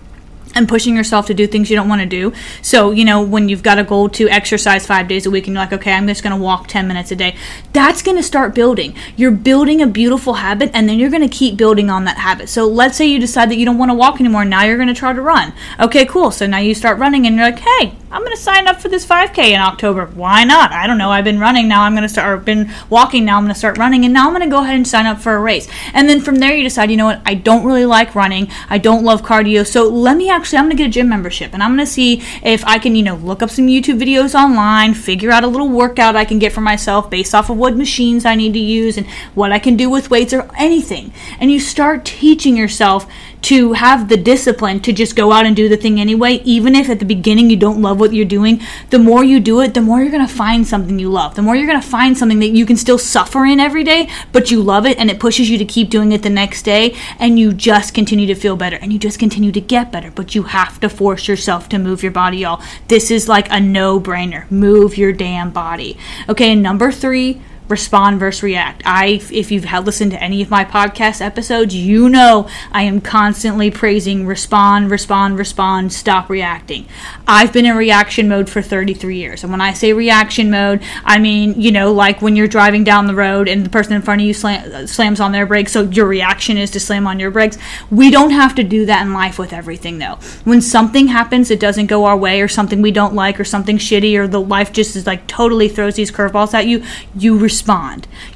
and 0.55 0.67
pushing 0.67 0.95
yourself 0.95 1.27
to 1.27 1.33
do 1.33 1.45
things 1.45 1.69
you 1.69 1.75
don't 1.75 1.89
want 1.89 2.01
to 2.01 2.07
do. 2.07 2.33
So, 2.61 2.91
you 2.91 3.05
know, 3.05 3.21
when 3.21 3.49
you've 3.49 3.63
got 3.63 3.77
a 3.77 3.83
goal 3.83 4.09
to 4.09 4.27
exercise 4.29 4.87
five 4.87 5.07
days 5.07 5.25
a 5.25 5.31
week 5.31 5.47
and 5.47 5.55
you're 5.55 5.63
like, 5.63 5.73
okay, 5.73 5.93
I'm 5.93 6.07
just 6.07 6.23
going 6.23 6.35
to 6.35 6.41
walk 6.41 6.67
10 6.67 6.87
minutes 6.87 7.11
a 7.11 7.15
day, 7.15 7.35
that's 7.73 8.01
going 8.01 8.17
to 8.17 8.23
start 8.23 8.55
building. 8.55 8.95
You're 9.15 9.31
building 9.31 9.81
a 9.81 9.87
beautiful 9.87 10.35
habit 10.35 10.71
and 10.73 10.89
then 10.89 10.97
you're 10.97 11.09
going 11.09 11.21
to 11.21 11.27
keep 11.27 11.57
building 11.57 11.89
on 11.89 12.05
that 12.05 12.17
habit. 12.17 12.49
So, 12.49 12.67
let's 12.67 12.97
say 12.97 13.05
you 13.05 13.19
decide 13.19 13.49
that 13.51 13.57
you 13.57 13.65
don't 13.65 13.77
want 13.77 13.91
to 13.91 13.95
walk 13.95 14.19
anymore. 14.19 14.45
Now 14.45 14.63
you're 14.63 14.77
going 14.77 14.87
to 14.87 14.93
try 14.93 15.13
to 15.13 15.21
run. 15.21 15.53
Okay, 15.79 16.05
cool. 16.05 16.31
So 16.31 16.47
now 16.47 16.59
you 16.59 16.73
start 16.73 16.97
running 16.99 17.27
and 17.27 17.35
you're 17.35 17.45
like, 17.45 17.59
hey, 17.59 17.95
I'm 18.11 18.21
going 18.21 18.35
to 18.35 18.41
sign 18.41 18.67
up 18.67 18.79
for 18.79 18.87
this 18.87 19.05
5K 19.05 19.49
in 19.49 19.59
October. 19.59 20.05
Why 20.05 20.45
not? 20.45 20.71
I 20.71 20.87
don't 20.87 20.97
know. 20.97 21.09
I've 21.09 21.25
been 21.25 21.39
running. 21.39 21.67
Now 21.67 21.83
I'm 21.83 21.93
going 21.93 22.03
to 22.03 22.09
start, 22.09 22.29
or 22.29 22.41
been 22.41 22.71
walking. 22.89 23.25
Now 23.25 23.37
I'm 23.37 23.43
going 23.43 23.53
to 23.53 23.59
start 23.59 23.77
running. 23.77 24.05
And 24.05 24.13
now 24.13 24.27
I'm 24.27 24.33
going 24.33 24.47
to 24.47 24.53
go 24.53 24.63
ahead 24.63 24.75
and 24.75 24.87
sign 24.87 25.05
up 25.05 25.19
for 25.19 25.35
a 25.35 25.39
race. 25.39 25.67
And 25.93 26.07
then 26.07 26.21
from 26.21 26.35
there, 26.35 26.55
you 26.55 26.63
decide, 26.63 26.91
you 26.91 26.97
know 26.97 27.05
what? 27.05 27.21
I 27.25 27.33
don't 27.33 27.65
really 27.65 27.85
like 27.85 28.15
running. 28.15 28.49
I 28.69 28.77
don't 28.77 29.03
love 29.03 29.21
cardio. 29.21 29.67
So 29.67 29.89
let 29.89 30.15
me 30.15 30.29
actually, 30.45 30.59
I'm 30.59 30.65
going 30.65 30.77
to 30.77 30.83
get 30.83 30.89
a 30.89 30.93
gym 30.93 31.09
membership 31.09 31.55
and 31.55 31.63
I'm 31.63 31.71
going 31.71 31.83
to 31.83 31.91
see 31.91 32.21
if 32.43 32.63
I 32.65 32.77
can, 32.77 32.95
you 32.95 33.01
know, 33.01 33.15
look 33.15 33.41
up 33.41 33.49
some 33.49 33.65
YouTube 33.65 33.99
videos 33.99 34.35
online, 34.35 34.93
figure 34.93 35.31
out 35.31 35.43
a 35.43 35.47
little 35.47 35.69
workout 35.69 36.15
I 36.15 36.23
can 36.23 36.37
get 36.37 36.53
for 36.53 36.61
myself 36.61 37.09
based 37.09 37.33
off 37.33 37.49
of 37.49 37.57
what 37.57 37.75
machines 37.75 38.25
I 38.25 38.35
need 38.35 38.53
to 38.53 38.59
use 38.59 38.95
and 38.95 39.07
what 39.33 39.51
I 39.51 39.57
can 39.57 39.75
do 39.75 39.89
with 39.89 40.11
weights 40.11 40.33
or 40.33 40.47
anything. 40.55 41.11
And 41.39 41.51
you 41.51 41.59
start 41.59 42.05
teaching 42.05 42.55
yourself 42.55 43.07
to 43.45 43.73
have 43.73 44.09
the 44.09 44.17
discipline 44.17 44.79
to 44.79 44.91
just 44.91 45.15
go 45.15 45.31
out 45.31 45.45
and 45.45 45.55
do 45.55 45.69
the 45.69 45.77
thing 45.77 45.99
anyway, 45.99 46.41
even 46.45 46.73
if 46.73 46.89
at 46.89 46.97
the 46.97 47.05
beginning 47.05 47.47
you 47.47 47.55
don't 47.55 47.79
love 47.79 47.99
what 47.99 48.11
you're 48.11 48.25
doing. 48.25 48.59
The 48.89 48.97
more 48.97 49.23
you 49.23 49.39
do 49.39 49.61
it, 49.61 49.75
the 49.75 49.81
more 49.81 50.01
you're 50.01 50.11
going 50.11 50.25
to 50.25 50.33
find 50.33 50.65
something 50.65 50.97
you 50.97 51.11
love. 51.11 51.35
The 51.35 51.43
more 51.43 51.55
you're 51.55 51.67
going 51.67 51.79
to 51.79 51.87
find 51.87 52.17
something 52.17 52.39
that 52.39 52.49
you 52.49 52.65
can 52.65 52.75
still 52.75 52.97
suffer 52.97 53.45
in 53.45 53.59
every 53.59 53.83
day, 53.83 54.09
but 54.31 54.49
you 54.49 54.63
love 54.63 54.87
it 54.87 54.97
and 54.97 55.11
it 55.11 55.19
pushes 55.19 55.47
you 55.47 55.59
to 55.59 55.65
keep 55.65 55.91
doing 55.91 56.11
it 56.11 56.23
the 56.23 56.29
next 56.31 56.63
day 56.63 56.95
and 57.19 57.37
you 57.37 57.53
just 57.53 57.93
continue 57.93 58.25
to 58.25 58.33
feel 58.33 58.55
better 58.55 58.77
and 58.77 58.91
you 58.91 58.97
just 58.97 59.19
continue 59.19 59.51
to 59.51 59.61
get 59.61 59.91
better. 59.91 60.09
But 60.09 60.33
you 60.33 60.41
have 60.43 60.79
to 60.79 60.89
force 60.89 61.27
yourself 61.27 61.69
to 61.69 61.77
move 61.77 62.01
your 62.01 62.11
body, 62.11 62.37
y'all. 62.37 62.63
This 62.87 63.11
is 63.11 63.29
like 63.29 63.47
a 63.51 63.59
no 63.59 63.99
brainer. 63.99 64.49
Move 64.49 64.97
your 64.97 65.13
damn 65.13 65.51
body. 65.51 65.99
Okay, 66.27 66.55
number 66.55 66.91
three, 66.91 67.41
respond 67.67 68.19
versus 68.19 68.43
react. 68.43 68.83
I, 68.85 69.21
if 69.31 69.51
you've 69.51 69.65
had 69.65 69.85
listened 69.85 70.11
to 70.11 70.21
any 70.21 70.41
of 70.41 70.49
my 70.49 70.63
podcast 70.65 71.21
episodes, 71.21 71.75
you 71.75 72.09
know 72.09 72.47
I 72.71 72.83
am 72.83 73.01
constantly 73.01 73.71
praising 73.71 74.25
respond, 74.25 74.91
respond, 74.91 75.37
respond, 75.37 75.91
stop 75.91 76.29
reacting. 76.29 76.85
I've 77.27 77.51
been 77.51 77.65
in 77.65 77.75
reaction 77.75 78.27
mode 78.27 78.49
for 78.49 78.61
33 78.61 79.17
years. 79.17 79.43
And 79.43 79.51
when 79.51 79.61
I 79.61 79.73
say 79.73 79.93
reaction 79.93 80.51
mode, 80.51 80.83
I 81.03 81.17
mean, 81.17 81.59
you 81.59 81.71
know, 81.71 81.91
like 81.91 82.21
when 82.21 82.35
you're 82.35 82.47
driving 82.47 82.83
down 82.83 83.07
the 83.07 83.15
road 83.15 83.47
and 83.47 83.65
the 83.65 83.69
person 83.69 83.93
in 83.93 84.01
front 84.01 84.21
of 84.21 84.27
you 84.27 84.33
slam, 84.33 84.87
slams 84.87 85.19
on 85.19 85.31
their 85.31 85.45
brakes, 85.45 85.71
so 85.71 85.83
your 85.83 86.05
reaction 86.05 86.57
is 86.57 86.71
to 86.71 86.79
slam 86.79 87.07
on 87.07 87.19
your 87.19 87.31
brakes. 87.31 87.57
We 87.89 88.11
don't 88.11 88.31
have 88.31 88.55
to 88.55 88.63
do 88.63 88.85
that 88.85 89.01
in 89.01 89.13
life 89.13 89.39
with 89.39 89.53
everything, 89.53 89.97
though. 89.97 90.19
When 90.43 90.61
something 90.61 91.07
happens 91.07 91.49
that 91.49 91.59
doesn't 91.59 91.87
go 91.87 92.05
our 92.05 92.17
way, 92.17 92.41
or 92.41 92.47
something 92.47 92.81
we 92.81 92.91
don't 92.91 93.15
like, 93.15 93.39
or 93.39 93.43
something 93.43 93.77
shitty, 93.77 94.17
or 94.17 94.27
the 94.27 94.41
life 94.41 94.71
just 94.71 94.95
is 94.95 95.07
like 95.07 95.27
totally 95.27 95.67
throws 95.67 95.95
these 95.95 96.11
curveballs 96.11 96.53
at 96.53 96.67
you, 96.67 96.83
you 97.15 97.37
respond. 97.37 97.54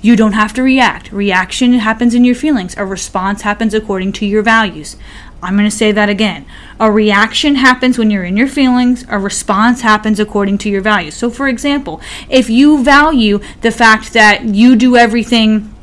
You 0.02 0.16
don't 0.16 0.34
have 0.34 0.54
to 0.54 0.64
react. 0.64 1.12
Reaction 1.12 1.74
happens 1.74 2.14
in 2.14 2.24
your 2.24 2.36
feelings, 2.36 2.76
a 2.78 2.86
response 2.86 3.42
happens 3.42 3.74
according 3.74 4.14
to 4.14 4.26
your 4.26 4.42
values. 4.42 4.98
I'm 5.42 5.56
going 5.56 5.70
to 5.70 5.76
say 5.76 5.92
that 5.92 6.10
again. 6.10 6.46
A 6.80 6.92
reaction 6.92 7.56
happens 7.56 7.98
when 7.98 8.12
you're 8.12 8.26
in 8.26 8.36
your 8.36 8.48
feelings, 8.48 9.06
a 9.08 9.18
response 9.18 9.82
happens 9.82 10.20
according 10.20 10.58
to 10.60 10.70
your 10.70 10.82
values. 10.82 11.16
So, 11.16 11.30
for 11.30 11.48
example, 11.48 12.02
if 12.30 12.50
you 12.50 12.84
value 12.84 13.40
the 13.62 13.72
fact 13.72 14.14
that 14.14 14.44
you 14.46 14.76
do 14.76 14.98
everything 14.98 15.74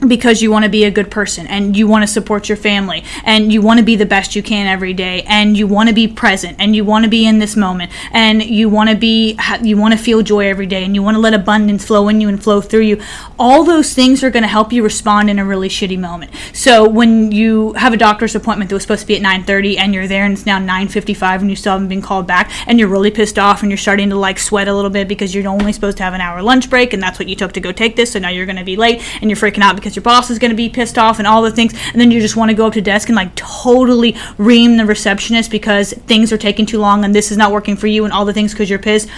because 0.00 0.42
you 0.42 0.50
want 0.50 0.64
to 0.64 0.68
be 0.68 0.84
a 0.84 0.90
good 0.90 1.10
person 1.10 1.46
and 1.46 1.76
you 1.76 1.86
want 1.86 2.02
to 2.02 2.06
support 2.06 2.48
your 2.48 2.56
family 2.56 3.02
and 3.24 3.52
you 3.52 3.62
want 3.62 3.78
to 3.78 3.84
be 3.84 3.96
the 3.96 4.04
best 4.04 4.36
you 4.36 4.42
can 4.42 4.66
every 4.66 4.92
day 4.92 5.22
and 5.22 5.56
you 5.56 5.66
want 5.66 5.88
to 5.88 5.94
be 5.94 6.06
present 6.06 6.56
and 6.58 6.76
you 6.76 6.84
want 6.84 7.04
to 7.04 7.10
be 7.10 7.26
in 7.26 7.38
this 7.38 7.56
moment 7.56 7.90
and 8.12 8.42
you 8.42 8.68
want 8.68 8.90
to 8.90 8.96
be 8.96 9.38
you 9.62 9.76
want 9.76 9.92
to 9.92 9.98
feel 9.98 10.22
joy 10.22 10.46
every 10.46 10.66
day 10.66 10.84
and 10.84 10.94
you 10.94 11.02
want 11.02 11.14
to 11.14 11.18
let 11.18 11.32
abundance 11.32 11.84
flow 11.84 12.08
in 12.08 12.20
you 12.20 12.28
and 12.28 12.42
flow 12.42 12.60
through 12.60 12.80
you. 12.80 13.00
All 13.38 13.64
those 13.64 13.94
things 13.94 14.22
are 14.22 14.30
going 14.30 14.42
to 14.42 14.48
help 14.48 14.72
you 14.72 14.82
respond 14.82 15.30
in 15.30 15.38
a 15.38 15.44
really 15.44 15.68
shitty 15.68 15.98
moment. 15.98 16.30
So 16.52 16.86
when 16.88 17.32
you 17.32 17.72
have 17.74 17.92
a 17.92 17.96
doctor's 17.96 18.34
appointment 18.34 18.68
that 18.68 18.74
was 18.74 18.82
supposed 18.82 19.02
to 19.02 19.06
be 19.06 19.16
at 19.16 19.22
9:30 19.22 19.78
and 19.78 19.94
you're 19.94 20.08
there 20.08 20.24
and 20.24 20.34
it's 20.34 20.46
now 20.46 20.58
9:55 20.58 21.40
and 21.40 21.50
you 21.50 21.56
still 21.56 21.72
haven't 21.72 21.88
been 21.88 22.02
called 22.02 22.26
back 22.26 22.50
and 22.66 22.78
you're 22.78 22.88
really 22.88 23.10
pissed 23.10 23.38
off 23.38 23.62
and 23.62 23.70
you're 23.70 23.78
starting 23.78 24.10
to 24.10 24.16
like 24.16 24.38
sweat 24.38 24.68
a 24.68 24.74
little 24.74 24.90
bit 24.90 25.08
because 25.08 25.34
you're 25.34 25.46
only 25.48 25.72
supposed 25.72 25.96
to 25.96 26.02
have 26.02 26.12
an 26.12 26.20
hour 26.20 26.42
lunch 26.42 26.68
break 26.68 26.92
and 26.92 27.02
that's 27.02 27.18
what 27.18 27.28
you 27.28 27.36
took 27.36 27.52
to 27.52 27.60
go 27.60 27.72
take 27.72 27.96
this 27.96 28.12
so 28.12 28.18
now 28.18 28.28
you're 28.28 28.46
going 28.46 28.56
to 28.56 28.64
be 28.64 28.76
late 28.76 29.02
and 29.20 29.30
you're 29.30 29.36
freaking 29.36 29.62
out 29.62 29.74
because 29.74 29.85
your 29.94 30.02
boss 30.02 30.30
is 30.30 30.38
going 30.38 30.50
to 30.50 30.56
be 30.56 30.68
pissed 30.68 30.98
off 30.98 31.18
and 31.18 31.26
all 31.26 31.42
the 31.42 31.50
things, 31.50 31.74
and 31.92 32.00
then 32.00 32.10
you 32.10 32.20
just 32.20 32.34
want 32.34 32.50
to 32.50 32.56
go 32.56 32.66
up 32.66 32.72
to 32.72 32.80
desk 32.80 33.08
and 33.08 33.16
like 33.16 33.34
totally 33.36 34.16
ream 34.38 34.76
the 34.76 34.86
receptionist 34.86 35.50
because 35.50 35.92
things 35.92 36.32
are 36.32 36.38
taking 36.38 36.66
too 36.66 36.78
long 36.78 37.04
and 37.04 37.14
this 37.14 37.30
is 37.30 37.36
not 37.36 37.52
working 37.52 37.76
for 37.76 37.86
you 37.86 38.04
and 38.04 38.12
all 38.12 38.24
the 38.24 38.32
things 38.32 38.52
because 38.52 38.68
you're 38.68 38.78
pissed, 38.78 39.08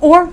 or 0.00 0.32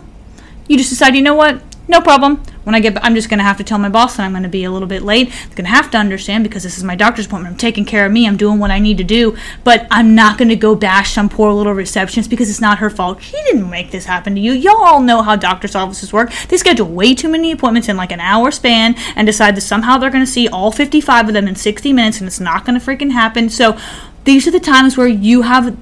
you 0.67 0.77
just 0.77 0.89
decide, 0.89 1.15
you 1.15 1.21
know 1.21 1.35
what, 1.35 1.61
no 1.87 2.01
problem. 2.01 2.41
When 2.63 2.75
I 2.75 2.79
get, 2.79 3.03
I'm 3.03 3.15
just 3.15 3.29
going 3.29 3.39
to 3.39 3.43
have 3.43 3.57
to 3.57 3.63
tell 3.63 3.79
my 3.79 3.89
boss 3.89 4.17
that 4.17 4.23
I'm 4.23 4.31
going 4.31 4.43
to 4.43 4.49
be 4.49 4.63
a 4.63 4.71
little 4.71 4.87
bit 4.87 5.01
late. 5.01 5.29
They're 5.29 5.55
going 5.55 5.65
to 5.65 5.71
have 5.71 5.89
to 5.91 5.97
understand 5.97 6.43
because 6.43 6.63
this 6.63 6.77
is 6.77 6.83
my 6.83 6.95
doctor's 6.95 7.25
appointment. 7.25 7.53
I'm 7.53 7.57
taking 7.57 7.85
care 7.85 8.05
of 8.05 8.11
me. 8.11 8.27
I'm 8.27 8.37
doing 8.37 8.59
what 8.59 8.71
I 8.71 8.79
need 8.79 8.97
to 8.99 9.03
do. 9.03 9.35
But 9.63 9.87
I'm 9.89 10.13
not 10.13 10.37
going 10.37 10.49
to 10.49 10.55
go 10.55 10.75
bash 10.75 11.13
some 11.13 11.27
poor 11.27 11.51
little 11.51 11.73
receptionist 11.73 12.29
because 12.29 12.49
it's 12.49 12.61
not 12.61 12.77
her 12.77 12.89
fault. 12.89 13.21
She 13.21 13.31
didn't 13.43 13.69
make 13.69 13.91
this 13.91 14.05
happen 14.05 14.35
to 14.35 14.41
you. 14.41 14.51
Y'all 14.53 14.83
all 14.83 15.01
know 15.01 15.21
how 15.23 15.35
doctor's 15.35 15.75
offices 15.75 16.13
work. 16.13 16.31
They 16.49 16.57
schedule 16.57 16.87
way 16.87 17.15
too 17.15 17.29
many 17.29 17.51
appointments 17.51 17.89
in 17.89 17.97
like 17.97 18.11
an 18.11 18.19
hour 18.19 18.51
span 18.51 18.95
and 19.15 19.25
decide 19.25 19.55
that 19.55 19.61
somehow 19.61 19.97
they're 19.97 20.11
going 20.11 20.25
to 20.25 20.31
see 20.31 20.47
all 20.47 20.71
55 20.71 21.29
of 21.29 21.33
them 21.33 21.47
in 21.47 21.55
60 21.55 21.93
minutes 21.93 22.19
and 22.19 22.27
it's 22.27 22.39
not 22.39 22.65
going 22.65 22.79
to 22.79 22.85
freaking 22.85 23.11
happen. 23.11 23.49
So 23.49 23.77
these 24.25 24.47
are 24.47 24.51
the 24.51 24.59
times 24.59 24.97
where 24.97 25.07
you 25.07 25.41
have 25.41 25.75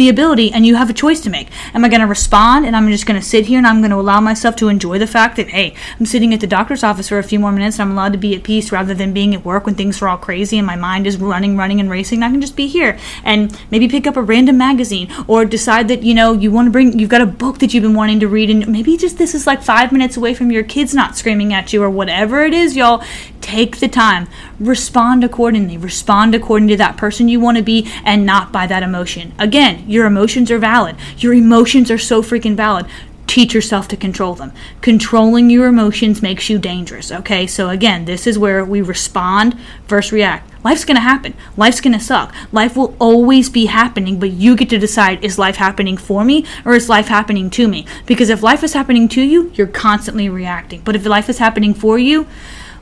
the 0.00 0.08
ability 0.08 0.50
and 0.50 0.64
you 0.64 0.76
have 0.76 0.88
a 0.88 0.94
choice 0.94 1.20
to 1.20 1.30
make. 1.30 1.48
Am 1.74 1.84
I 1.84 1.88
going 1.90 2.00
to 2.00 2.06
respond 2.06 2.64
and 2.64 2.74
I'm 2.74 2.88
just 2.88 3.04
going 3.04 3.20
to 3.20 3.26
sit 3.26 3.46
here 3.46 3.58
and 3.58 3.66
I'm 3.66 3.80
going 3.80 3.90
to 3.90 3.98
allow 3.98 4.18
myself 4.18 4.56
to 4.56 4.68
enjoy 4.68 4.98
the 4.98 5.06
fact 5.06 5.36
that, 5.36 5.50
hey, 5.50 5.74
I'm 5.98 6.06
sitting 6.06 6.32
at 6.32 6.40
the 6.40 6.46
doctor's 6.46 6.82
office 6.82 7.10
for 7.10 7.18
a 7.18 7.22
few 7.22 7.38
more 7.38 7.52
minutes 7.52 7.78
and 7.78 7.82
I'm 7.82 7.92
allowed 7.96 8.12
to 8.14 8.18
be 8.18 8.34
at 8.34 8.42
peace 8.42 8.72
rather 8.72 8.94
than 8.94 9.12
being 9.12 9.34
at 9.34 9.44
work 9.44 9.66
when 9.66 9.74
things 9.74 10.00
are 10.00 10.08
all 10.08 10.16
crazy 10.16 10.56
and 10.56 10.66
my 10.66 10.76
mind 10.76 11.06
is 11.06 11.18
running, 11.18 11.54
running, 11.56 11.80
and 11.80 11.90
racing. 11.90 12.22
I 12.22 12.30
can 12.30 12.40
just 12.40 12.56
be 12.56 12.66
here 12.66 12.98
and 13.24 13.54
maybe 13.70 13.88
pick 13.88 14.06
up 14.06 14.16
a 14.16 14.22
random 14.22 14.56
magazine 14.56 15.12
or 15.26 15.44
decide 15.44 15.88
that, 15.88 16.02
you 16.02 16.14
know, 16.14 16.32
you 16.32 16.50
want 16.50 16.66
to 16.66 16.70
bring, 16.70 16.98
you've 16.98 17.10
got 17.10 17.20
a 17.20 17.26
book 17.26 17.58
that 17.58 17.74
you've 17.74 17.82
been 17.82 17.94
wanting 17.94 18.20
to 18.20 18.28
read 18.28 18.48
and 18.48 18.66
maybe 18.68 18.96
just 18.96 19.18
this 19.18 19.34
is 19.34 19.46
like 19.46 19.62
five 19.62 19.92
minutes 19.92 20.16
away 20.16 20.32
from 20.32 20.50
your 20.50 20.62
kids 20.62 20.94
not 20.94 21.18
screaming 21.18 21.52
at 21.52 21.74
you 21.74 21.82
or 21.82 21.90
whatever 21.90 22.42
it 22.42 22.54
is, 22.54 22.74
y'all. 22.74 23.04
Take 23.40 23.78
the 23.78 23.88
time, 23.88 24.28
respond 24.58 25.24
accordingly, 25.24 25.76
respond 25.76 26.34
according 26.34 26.68
to 26.68 26.76
that 26.76 26.96
person 26.96 27.28
you 27.28 27.40
want 27.40 27.56
to 27.56 27.62
be 27.62 27.90
and 28.04 28.26
not 28.26 28.52
by 28.52 28.66
that 28.66 28.82
emotion. 28.82 29.32
Again, 29.38 29.84
your 29.88 30.06
emotions 30.06 30.50
are 30.50 30.58
valid. 30.58 30.96
Your 31.18 31.34
emotions 31.34 31.90
are 31.90 31.98
so 31.98 32.22
freaking 32.22 32.54
valid. 32.54 32.86
Teach 33.26 33.54
yourself 33.54 33.86
to 33.88 33.96
control 33.96 34.34
them. 34.34 34.52
Controlling 34.80 35.50
your 35.50 35.68
emotions 35.68 36.20
makes 36.20 36.50
you 36.50 36.58
dangerous, 36.58 37.12
okay? 37.12 37.46
So, 37.46 37.68
again, 37.70 38.04
this 38.04 38.26
is 38.26 38.38
where 38.38 38.64
we 38.64 38.82
respond 38.82 39.56
versus 39.86 40.10
react. 40.10 40.50
Life's 40.64 40.84
gonna 40.84 41.00
happen. 41.00 41.34
Life's 41.56 41.80
gonna 41.80 42.00
suck. 42.00 42.34
Life 42.52 42.76
will 42.76 42.94
always 42.98 43.48
be 43.48 43.66
happening, 43.66 44.18
but 44.18 44.30
you 44.30 44.56
get 44.56 44.68
to 44.70 44.78
decide 44.78 45.24
is 45.24 45.38
life 45.38 45.56
happening 45.56 45.96
for 45.96 46.24
me 46.24 46.44
or 46.64 46.74
is 46.74 46.88
life 46.88 47.06
happening 47.06 47.50
to 47.50 47.68
me? 47.68 47.86
Because 48.04 48.30
if 48.30 48.42
life 48.42 48.64
is 48.64 48.74
happening 48.74 49.08
to 49.10 49.22
you, 49.22 49.52
you're 49.54 49.66
constantly 49.66 50.28
reacting. 50.28 50.82
But 50.84 50.96
if 50.96 51.06
life 51.06 51.28
is 51.28 51.38
happening 51.38 51.72
for 51.72 51.98
you, 51.98 52.26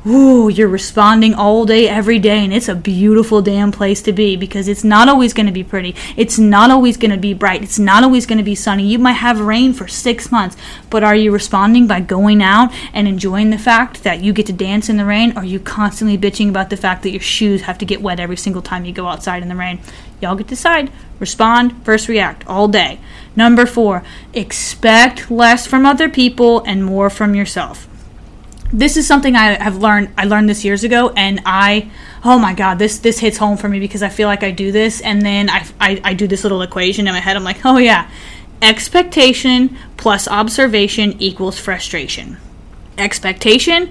ooh, 0.07 0.49
you're 0.49 0.69
responding 0.69 1.35
all 1.35 1.65
day, 1.65 1.89
every 1.89 2.19
day, 2.19 2.45
and 2.45 2.53
it's 2.53 2.69
a 2.69 2.75
beautiful 2.75 3.43
damn 3.43 3.73
place 3.73 4.01
to 4.03 4.13
be 4.13 4.37
because 4.37 4.69
it's 4.69 4.85
not 4.85 5.09
always 5.09 5.35
going 5.35 5.47
to 5.47 5.53
be 5.53 5.65
pretty. 5.65 5.95
It's 6.17 6.39
not 6.39 6.71
always 6.71 6.97
going 6.97 7.11
to 7.11 7.17
be 7.17 7.35
bright. 7.35 7.63
It's 7.63 7.79
not 7.79 8.05
always 8.05 8.25
going 8.25 8.39
to 8.39 8.45
be 8.45 8.55
sunny. 8.55 8.87
You 8.87 8.99
might 8.99 9.13
have 9.13 9.41
rain 9.41 9.73
for 9.73 9.89
six 9.89 10.31
months, 10.31 10.57
but 10.89 11.03
are 11.03 11.17
you 11.17 11.33
responding 11.33 11.87
by 11.87 12.01
going 12.01 12.43
out 12.43 12.73
and 12.93 13.09
enjoying 13.09 13.51
the 13.51 13.59
fact 13.59 14.05
that 14.05 14.23
you 14.23 14.33
get 14.33 14.47
to 14.47 14.53
dance 14.53 14.89
in 14.89 14.97
the 14.97 15.05
rain? 15.05 15.33
Or 15.33 15.41
are 15.41 15.45
you 15.45 15.59
constantly 15.59 16.17
bitching 16.17 16.49
about 16.49 16.71
the 16.71 16.77
fact 16.77 17.03
that 17.03 17.11
your 17.11 17.21
shoes 17.21 17.63
have 17.63 17.79
to 17.79 17.85
get 17.85 18.01
wet 18.01 18.21
every 18.21 18.37
single 18.37 18.63
time 18.63 18.85
you 18.85 18.93
go 18.93 19.09
outside 19.09 19.43
in 19.43 19.49
the 19.49 19.57
rain? 19.57 19.81
Y'all 20.21 20.37
get 20.37 20.45
to 20.45 20.51
decide. 20.51 20.93
Respond, 21.19 21.85
first 21.85 22.09
react 22.09 22.47
all 22.47 22.69
day. 22.69 23.01
Number 23.35 23.67
four, 23.67 24.05
expect 24.33 25.31
less 25.31 25.67
from 25.67 25.85
other 25.85 26.09
people 26.09 26.63
and 26.65 26.85
more 26.85 27.11
from 27.11 27.35
yourself 27.35 27.88
this 28.73 28.97
is 28.97 29.07
something 29.07 29.35
I 29.35 29.63
have 29.63 29.79
learned. 29.79 30.11
I 30.17 30.25
learned 30.25 30.49
this 30.49 30.65
years 30.65 30.85
ago, 30.85 31.11
and 31.17 31.41
I, 31.47 31.91
oh 32.25 32.39
my 32.39 32.55
god, 32.55 32.79
this 32.79 32.99
this 32.99 33.19
hits 33.19 33.39
home 33.39 33.57
for 33.57 33.69
me 33.69 33.81
because 33.81 34.03
I 34.03 34.09
feel 34.09 34.29
like 34.29 34.43
I 34.43 34.51
do 34.51 34.73
this, 34.73 35.01
and 35.01 35.23
then 35.23 35.49
I, 35.49 35.67
I, 35.81 36.01
I 36.05 36.15
do 36.15 36.27
this 36.27 36.43
little 36.43 36.63
equation 36.63 37.07
in 37.07 37.15
my 37.15 37.21
head. 37.21 37.37
I'm 37.37 37.45
like, 37.45 37.65
oh 37.65 37.79
yeah, 37.79 38.11
expectation 38.61 39.77
plus 39.97 40.29
observation 40.29 41.21
equals 41.21 41.59
frustration. 41.59 42.39
Expectation 42.99 43.91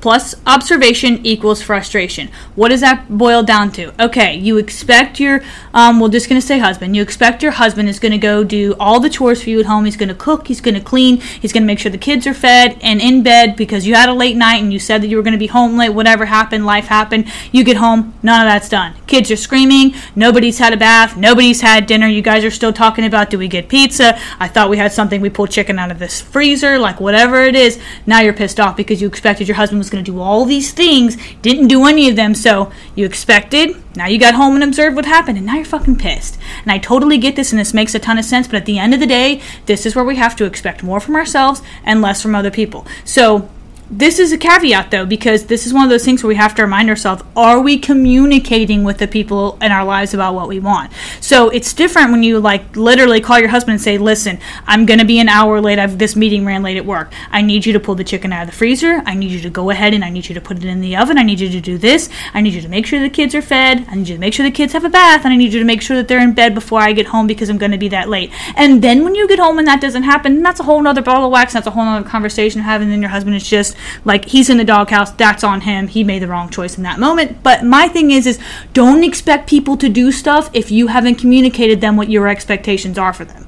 plus 0.00 0.34
observation 0.46 1.24
equals 1.24 1.62
frustration. 1.62 2.28
What 2.54 2.68
does 2.68 2.80
that 2.80 3.06
boil 3.08 3.42
down 3.42 3.72
to? 3.72 3.92
Okay, 4.02 4.36
you 4.36 4.58
expect 4.58 5.18
your, 5.18 5.42
um, 5.74 6.00
we're 6.00 6.08
just 6.08 6.28
going 6.28 6.40
to 6.40 6.46
say 6.46 6.58
husband. 6.58 6.94
You 6.94 7.02
expect 7.02 7.42
your 7.42 7.52
husband 7.52 7.88
is 7.88 7.98
going 7.98 8.12
to 8.12 8.18
go 8.18 8.44
do 8.44 8.74
all 8.78 9.00
the 9.00 9.10
chores 9.10 9.42
for 9.42 9.50
you 9.50 9.60
at 9.60 9.66
home. 9.66 9.84
He's 9.84 9.96
going 9.96 10.08
to 10.08 10.14
cook, 10.14 10.48
he's 10.48 10.60
going 10.60 10.74
to 10.74 10.80
clean, 10.80 11.18
he's 11.18 11.52
going 11.52 11.62
to 11.62 11.66
make 11.66 11.78
sure 11.78 11.90
the 11.90 11.98
kids 11.98 12.26
are 12.26 12.34
fed 12.34 12.78
and 12.82 13.00
in 13.00 13.22
bed 13.22 13.56
because 13.56 13.86
you 13.86 13.94
had 13.94 14.08
a 14.08 14.14
late 14.14 14.36
night 14.36 14.62
and 14.62 14.72
you 14.72 14.78
said 14.78 15.02
that 15.02 15.08
you 15.08 15.16
were 15.16 15.22
going 15.22 15.32
to 15.32 15.38
be 15.38 15.46
home 15.46 15.76
late, 15.76 15.90
whatever 15.90 16.26
happened, 16.26 16.66
life 16.66 16.86
happened. 16.86 17.30
You 17.52 17.64
get 17.64 17.76
home, 17.76 18.14
none 18.22 18.46
of 18.46 18.52
that's 18.52 18.68
done. 18.68 18.94
Kids 19.06 19.30
are 19.30 19.36
screaming, 19.36 19.94
nobody's 20.14 20.58
had 20.58 20.72
a 20.72 20.76
bath, 20.76 21.16
nobody's 21.16 21.60
had 21.60 21.86
dinner. 21.86 22.06
You 22.06 22.22
guys 22.22 22.44
are 22.44 22.50
still 22.50 22.72
talking 22.72 23.04
about 23.04 23.30
do 23.30 23.38
we 23.38 23.48
get 23.48 23.68
pizza? 23.68 24.18
I 24.38 24.48
thought 24.48 24.70
we 24.70 24.76
had 24.76 24.92
something, 24.92 25.20
we 25.20 25.30
pulled 25.30 25.50
chicken 25.50 25.78
out 25.78 25.90
of 25.90 25.98
this 25.98 26.20
freezer, 26.20 26.78
like 26.78 27.00
whatever 27.00 27.42
it 27.42 27.54
is. 27.54 27.80
Now 28.06 28.20
you're 28.20 28.32
pissed 28.32 28.60
off 28.60 28.76
because 28.76 29.00
you 29.00 29.08
expected 29.08 29.48
your 29.48 29.56
husband 29.56 29.78
was 29.78 29.85
going 29.90 30.04
to 30.04 30.10
do 30.10 30.20
all 30.20 30.44
these 30.44 30.72
things, 30.72 31.16
didn't 31.42 31.68
do 31.68 31.86
any 31.86 32.08
of 32.08 32.16
them, 32.16 32.34
so 32.34 32.72
you 32.94 33.06
expected. 33.06 33.76
Now 33.94 34.06
you 34.06 34.18
got 34.18 34.34
home 34.34 34.54
and 34.54 34.64
observed 34.64 34.96
what 34.96 35.06
happened, 35.06 35.38
and 35.38 35.46
now 35.46 35.56
you're 35.56 35.64
fucking 35.64 35.96
pissed. 35.96 36.38
And 36.62 36.70
I 36.70 36.78
totally 36.78 37.18
get 37.18 37.36
this, 37.36 37.52
and 37.52 37.58
this 37.58 37.74
makes 37.74 37.94
a 37.94 37.98
ton 37.98 38.18
of 38.18 38.24
sense, 38.24 38.46
but 38.46 38.56
at 38.56 38.66
the 38.66 38.78
end 38.78 38.94
of 38.94 39.00
the 39.00 39.06
day, 39.06 39.40
this 39.66 39.86
is 39.86 39.96
where 39.96 40.04
we 40.04 40.16
have 40.16 40.36
to 40.36 40.44
expect 40.44 40.82
more 40.82 41.00
from 41.00 41.16
ourselves 41.16 41.62
and 41.84 42.02
less 42.02 42.20
from 42.22 42.34
other 42.34 42.50
people. 42.50 42.86
So 43.04 43.48
this 43.88 44.18
is 44.18 44.32
a 44.32 44.38
caveat 44.38 44.90
though 44.90 45.06
because 45.06 45.46
this 45.46 45.64
is 45.64 45.72
one 45.72 45.84
of 45.84 45.90
those 45.90 46.04
things 46.04 46.22
where 46.22 46.28
we 46.28 46.34
have 46.34 46.54
to 46.56 46.62
remind 46.62 46.88
ourselves 46.88 47.22
are 47.36 47.60
we 47.60 47.78
communicating 47.78 48.82
with 48.82 48.98
the 48.98 49.06
people 49.06 49.56
in 49.62 49.70
our 49.70 49.84
lives 49.84 50.12
about 50.12 50.34
what 50.34 50.48
we 50.48 50.58
want? 50.58 50.92
So 51.20 51.50
it's 51.50 51.72
different 51.72 52.10
when 52.10 52.24
you 52.24 52.40
like 52.40 52.74
literally 52.74 53.20
call 53.20 53.38
your 53.38 53.48
husband 53.48 53.74
and 53.74 53.80
say 53.80 53.96
listen 53.96 54.40
i'm 54.66 54.86
going 54.86 54.98
to 54.98 55.04
be 55.04 55.20
an 55.20 55.28
hour 55.28 55.60
late. 55.60 55.78
I've 55.78 55.98
this 55.98 56.16
meeting 56.16 56.44
ran 56.44 56.64
late 56.64 56.76
at 56.76 56.84
work. 56.84 57.12
I 57.30 57.42
need 57.42 57.64
you 57.64 57.72
to 57.74 57.80
pull 57.80 57.94
the 57.94 58.02
chicken 58.02 58.32
out 58.32 58.42
of 58.42 58.50
the 58.50 58.56
freezer. 58.56 59.02
I 59.06 59.14
need 59.14 59.30
you 59.30 59.40
to 59.40 59.50
go 59.50 59.70
ahead 59.70 59.94
and 59.94 60.04
i 60.04 60.10
need 60.10 60.28
you 60.28 60.34
to 60.34 60.40
put 60.40 60.56
it 60.56 60.64
in 60.64 60.80
the 60.80 60.96
oven. 60.96 61.16
I 61.16 61.22
need 61.22 61.38
you 61.38 61.48
to 61.48 61.60
do 61.60 61.78
this. 61.78 62.08
I 62.34 62.40
need 62.40 62.54
you 62.54 62.62
to 62.62 62.68
make 62.68 62.86
sure 62.86 62.98
the 63.00 63.08
kids 63.08 63.36
are 63.36 63.42
fed. 63.42 63.86
I 63.88 63.94
need 63.94 64.08
you 64.08 64.14
to 64.14 64.20
make 64.20 64.34
sure 64.34 64.44
the 64.44 64.50
kids 64.50 64.72
have 64.72 64.84
a 64.84 64.90
bath. 64.90 65.24
And 65.24 65.32
i 65.32 65.36
need 65.36 65.52
you 65.52 65.60
to 65.60 65.64
make 65.64 65.82
sure 65.82 65.96
that 65.96 66.08
they're 66.08 66.20
in 66.20 66.32
bed 66.32 66.54
before 66.54 66.80
i 66.80 66.92
get 66.92 67.06
home 67.06 67.28
because 67.28 67.48
i'm 67.48 67.58
going 67.58 67.72
to 67.72 67.78
be 67.78 67.88
that 67.90 68.08
late. 68.08 68.32
And 68.56 68.82
then 68.82 69.04
when 69.04 69.14
you 69.14 69.28
get 69.28 69.38
home 69.38 69.58
and 69.58 69.68
that 69.68 69.80
doesn't 69.80 70.02
happen 70.02 70.42
that's 70.42 70.58
a 70.58 70.64
whole 70.64 70.86
other 70.86 71.02
ball 71.02 71.24
of 71.24 71.30
wax. 71.30 71.52
That's 71.52 71.68
a 71.68 71.70
whole 71.70 71.84
other 71.84 72.08
conversation 72.08 72.62
having 72.62 72.92
and 72.92 73.00
your 73.00 73.10
husband 73.10 73.36
is 73.36 73.48
just 73.48 73.75
like 74.04 74.26
he's 74.26 74.50
in 74.50 74.56
the 74.56 74.64
doghouse 74.64 75.10
that's 75.12 75.44
on 75.44 75.62
him 75.62 75.88
he 75.88 76.04
made 76.04 76.22
the 76.22 76.28
wrong 76.28 76.48
choice 76.48 76.76
in 76.76 76.82
that 76.82 76.98
moment 76.98 77.42
but 77.42 77.64
my 77.64 77.88
thing 77.88 78.10
is 78.10 78.26
is 78.26 78.38
don't 78.72 79.04
expect 79.04 79.48
people 79.48 79.76
to 79.76 79.88
do 79.88 80.12
stuff 80.12 80.50
if 80.52 80.70
you 80.70 80.88
haven't 80.88 81.16
communicated 81.16 81.80
them 81.80 81.96
what 81.96 82.10
your 82.10 82.28
expectations 82.28 82.98
are 82.98 83.12
for 83.12 83.24
them 83.24 83.46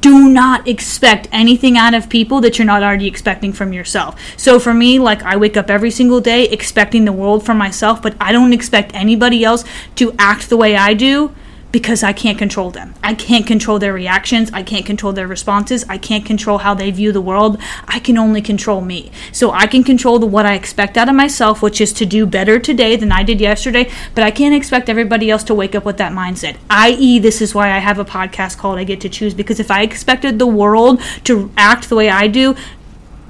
do 0.00 0.28
not 0.28 0.68
expect 0.68 1.28
anything 1.32 1.76
out 1.76 1.94
of 1.94 2.08
people 2.08 2.40
that 2.40 2.58
you're 2.58 2.66
not 2.66 2.82
already 2.82 3.06
expecting 3.06 3.52
from 3.52 3.72
yourself. 3.72 4.20
So 4.36 4.58
for 4.58 4.74
me, 4.74 4.98
like 4.98 5.22
I 5.22 5.36
wake 5.36 5.56
up 5.56 5.70
every 5.70 5.90
single 5.90 6.20
day 6.20 6.44
expecting 6.44 7.04
the 7.04 7.12
world 7.12 7.44
from 7.44 7.58
myself, 7.58 8.02
but 8.02 8.14
I 8.20 8.32
don't 8.32 8.52
expect 8.52 8.94
anybody 8.94 9.44
else 9.44 9.64
to 9.96 10.14
act 10.18 10.50
the 10.50 10.56
way 10.56 10.76
I 10.76 10.94
do 10.94 11.34
because 11.72 12.02
I 12.02 12.12
can't 12.12 12.38
control 12.38 12.70
them. 12.70 12.94
I 13.02 13.14
can't 13.14 13.46
control 13.46 13.78
their 13.78 13.92
reactions. 13.92 14.50
I 14.52 14.62
can't 14.62 14.84
control 14.84 15.12
their 15.12 15.26
responses. 15.26 15.84
I 15.88 15.98
can't 15.98 16.24
control 16.24 16.58
how 16.58 16.74
they 16.74 16.90
view 16.90 17.12
the 17.12 17.20
world. 17.20 17.58
I 17.86 17.98
can 17.98 18.18
only 18.18 18.42
control 18.42 18.80
me. 18.80 19.10
So 19.32 19.50
I 19.52 19.66
can 19.66 19.84
control 19.84 20.18
the, 20.18 20.26
what 20.26 20.46
I 20.46 20.54
expect 20.54 20.96
out 20.96 21.08
of 21.08 21.14
myself, 21.14 21.62
which 21.62 21.80
is 21.80 21.92
to 21.94 22.06
do 22.06 22.26
better 22.26 22.58
today 22.58 22.96
than 22.96 23.12
I 23.12 23.22
did 23.22 23.40
yesterday, 23.40 23.90
but 24.14 24.24
I 24.24 24.30
can't 24.30 24.54
expect 24.54 24.88
everybody 24.88 25.30
else 25.30 25.44
to 25.44 25.54
wake 25.54 25.74
up 25.74 25.84
with 25.84 25.96
that 25.98 26.12
mindset. 26.12 26.56
I.e., 26.68 27.18
this 27.18 27.40
is 27.40 27.54
why 27.54 27.72
I 27.72 27.78
have 27.78 27.98
a 27.98 28.04
podcast 28.04 28.58
called 28.58 28.78
I 28.78 28.84
Get 28.84 29.00
to 29.02 29.08
Choose 29.08 29.34
because 29.34 29.60
if 29.60 29.70
I 29.70 29.82
expected 29.82 30.38
the 30.38 30.46
world 30.46 31.00
to 31.24 31.50
act 31.56 31.88
the 31.88 31.96
way 31.96 32.10
I 32.10 32.26
do, 32.26 32.56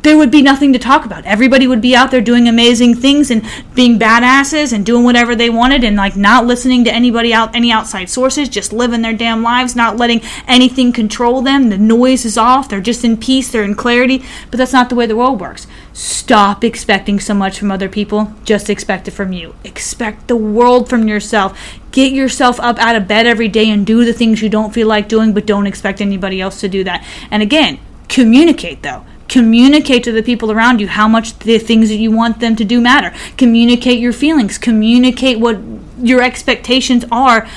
there 0.03 0.17
would 0.17 0.31
be 0.31 0.43
nothing 0.43 0.73
to 0.73 0.79
talk 0.79 1.05
about. 1.05 1.27
Everybody 1.27 1.67
would 1.67 1.81
be 1.81 1.95
out 1.95 2.11
there 2.11 2.21
doing 2.21 2.49
amazing 2.49 2.95
things 2.95 3.31
and 3.31 3.47
being 3.75 3.99
badasses 3.99 4.73
and 4.73 4.85
doing 4.85 5.05
whatever 5.05 5.37
they 5.37 5.51
wanted 5.51 5.85
and 5.85 5.97
like 5.97 6.17
not 6.17 6.47
listening 6.47 6.85
to 6.85 6.93
anybody 6.93 7.35
out 7.35 7.55
any 7.55 7.71
outside 7.71 8.09
sources, 8.09 8.49
just 8.49 8.73
living 8.73 9.03
their 9.03 9.13
damn 9.13 9.43
lives, 9.43 9.77
not 9.77 9.97
letting 9.97 10.23
anything 10.49 10.93
control 10.93 11.43
them. 11.43 11.69
The 11.69 11.79
noise 11.79 12.25
is 12.25 12.39
off. 12.39 12.69
They're 12.69 12.81
just 12.81 13.05
in 13.05 13.17
peace, 13.19 13.51
they're 13.51 13.63
in 13.63 13.75
clarity, 13.75 14.25
but 14.51 14.57
that's 14.57 14.73
not 14.73 14.89
the 14.89 14.95
way 14.95 15.07
the 15.07 15.17
world 15.17 15.41
works. 15.41 15.67
Stop 15.93 16.65
expecting 16.65 17.21
so 17.21 17.35
much 17.35 17.59
from 17.59 17.71
other 17.71 17.89
people. 17.89 18.33
Just 18.45 18.71
expect 18.71 19.09
it 19.09 19.11
from 19.11 19.33
you. 19.33 19.55
Expect 19.65 20.29
the 20.29 20.37
world 20.37 20.89
from 20.89 21.09
yourself. 21.09 21.59
Get 21.93 22.13
yourself 22.13 22.59
up 22.61 22.79
out 22.79 22.97
of 22.97 23.09
bed 23.09 23.27
every 23.27 23.49
day 23.49 23.69
and 23.69 23.87
do 23.87 24.05
the 24.05 24.13
things 24.13 24.41
you 24.41 24.49
don't 24.49 24.73
feel 24.73 24.87
like 24.87 25.09
doing, 25.09 25.35
but 25.35 25.47
don't 25.47 25.67
expect 25.67 26.01
anybody 26.01 26.41
else 26.41 26.61
to 26.61 26.69
do 26.69 26.85
that. 26.85 27.05
And 27.31 27.43
again, 27.43 27.81
communicate 28.09 28.83
though 28.83 29.05
communicate 29.31 30.03
to 30.05 30.13
the 30.13 30.23
people 30.23 30.51
around 30.53 30.81
you 30.81 30.89
how 30.89 31.09
much 31.09 31.39
the 31.39 31.59
things 31.59 31.89
that 31.89 31.97
you 31.97 32.11
want 32.11 32.41
them 32.41 32.57
to 32.57 32.65
do 32.65 32.81
matter. 32.81 33.15
Communicate 33.39 34.01
your 34.01 34.13
feelings. 34.13 34.59
Communicate 34.59 35.39
what 35.39 35.59
your 35.99 36.21
expectations 36.21 37.05
are 37.11 37.49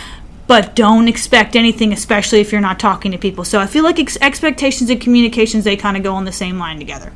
but 0.45 0.75
don't 0.75 1.07
expect 1.07 1.55
anything 1.55 1.93
especially 1.93 2.41
if 2.41 2.51
you're 2.51 2.61
not 2.61 2.79
talking 2.79 3.11
to 3.11 3.17
people. 3.17 3.43
So 3.43 3.59
i 3.59 3.65
feel 3.65 3.83
like 3.83 3.99
ex- 3.99 4.17
expectations 4.21 4.89
and 4.89 5.01
communications 5.01 5.63
they 5.63 5.75
kind 5.75 5.97
of 5.97 6.03
go 6.03 6.13
on 6.13 6.25
the 6.25 6.31
same 6.31 6.59
line 6.59 6.79
together. 6.79 7.11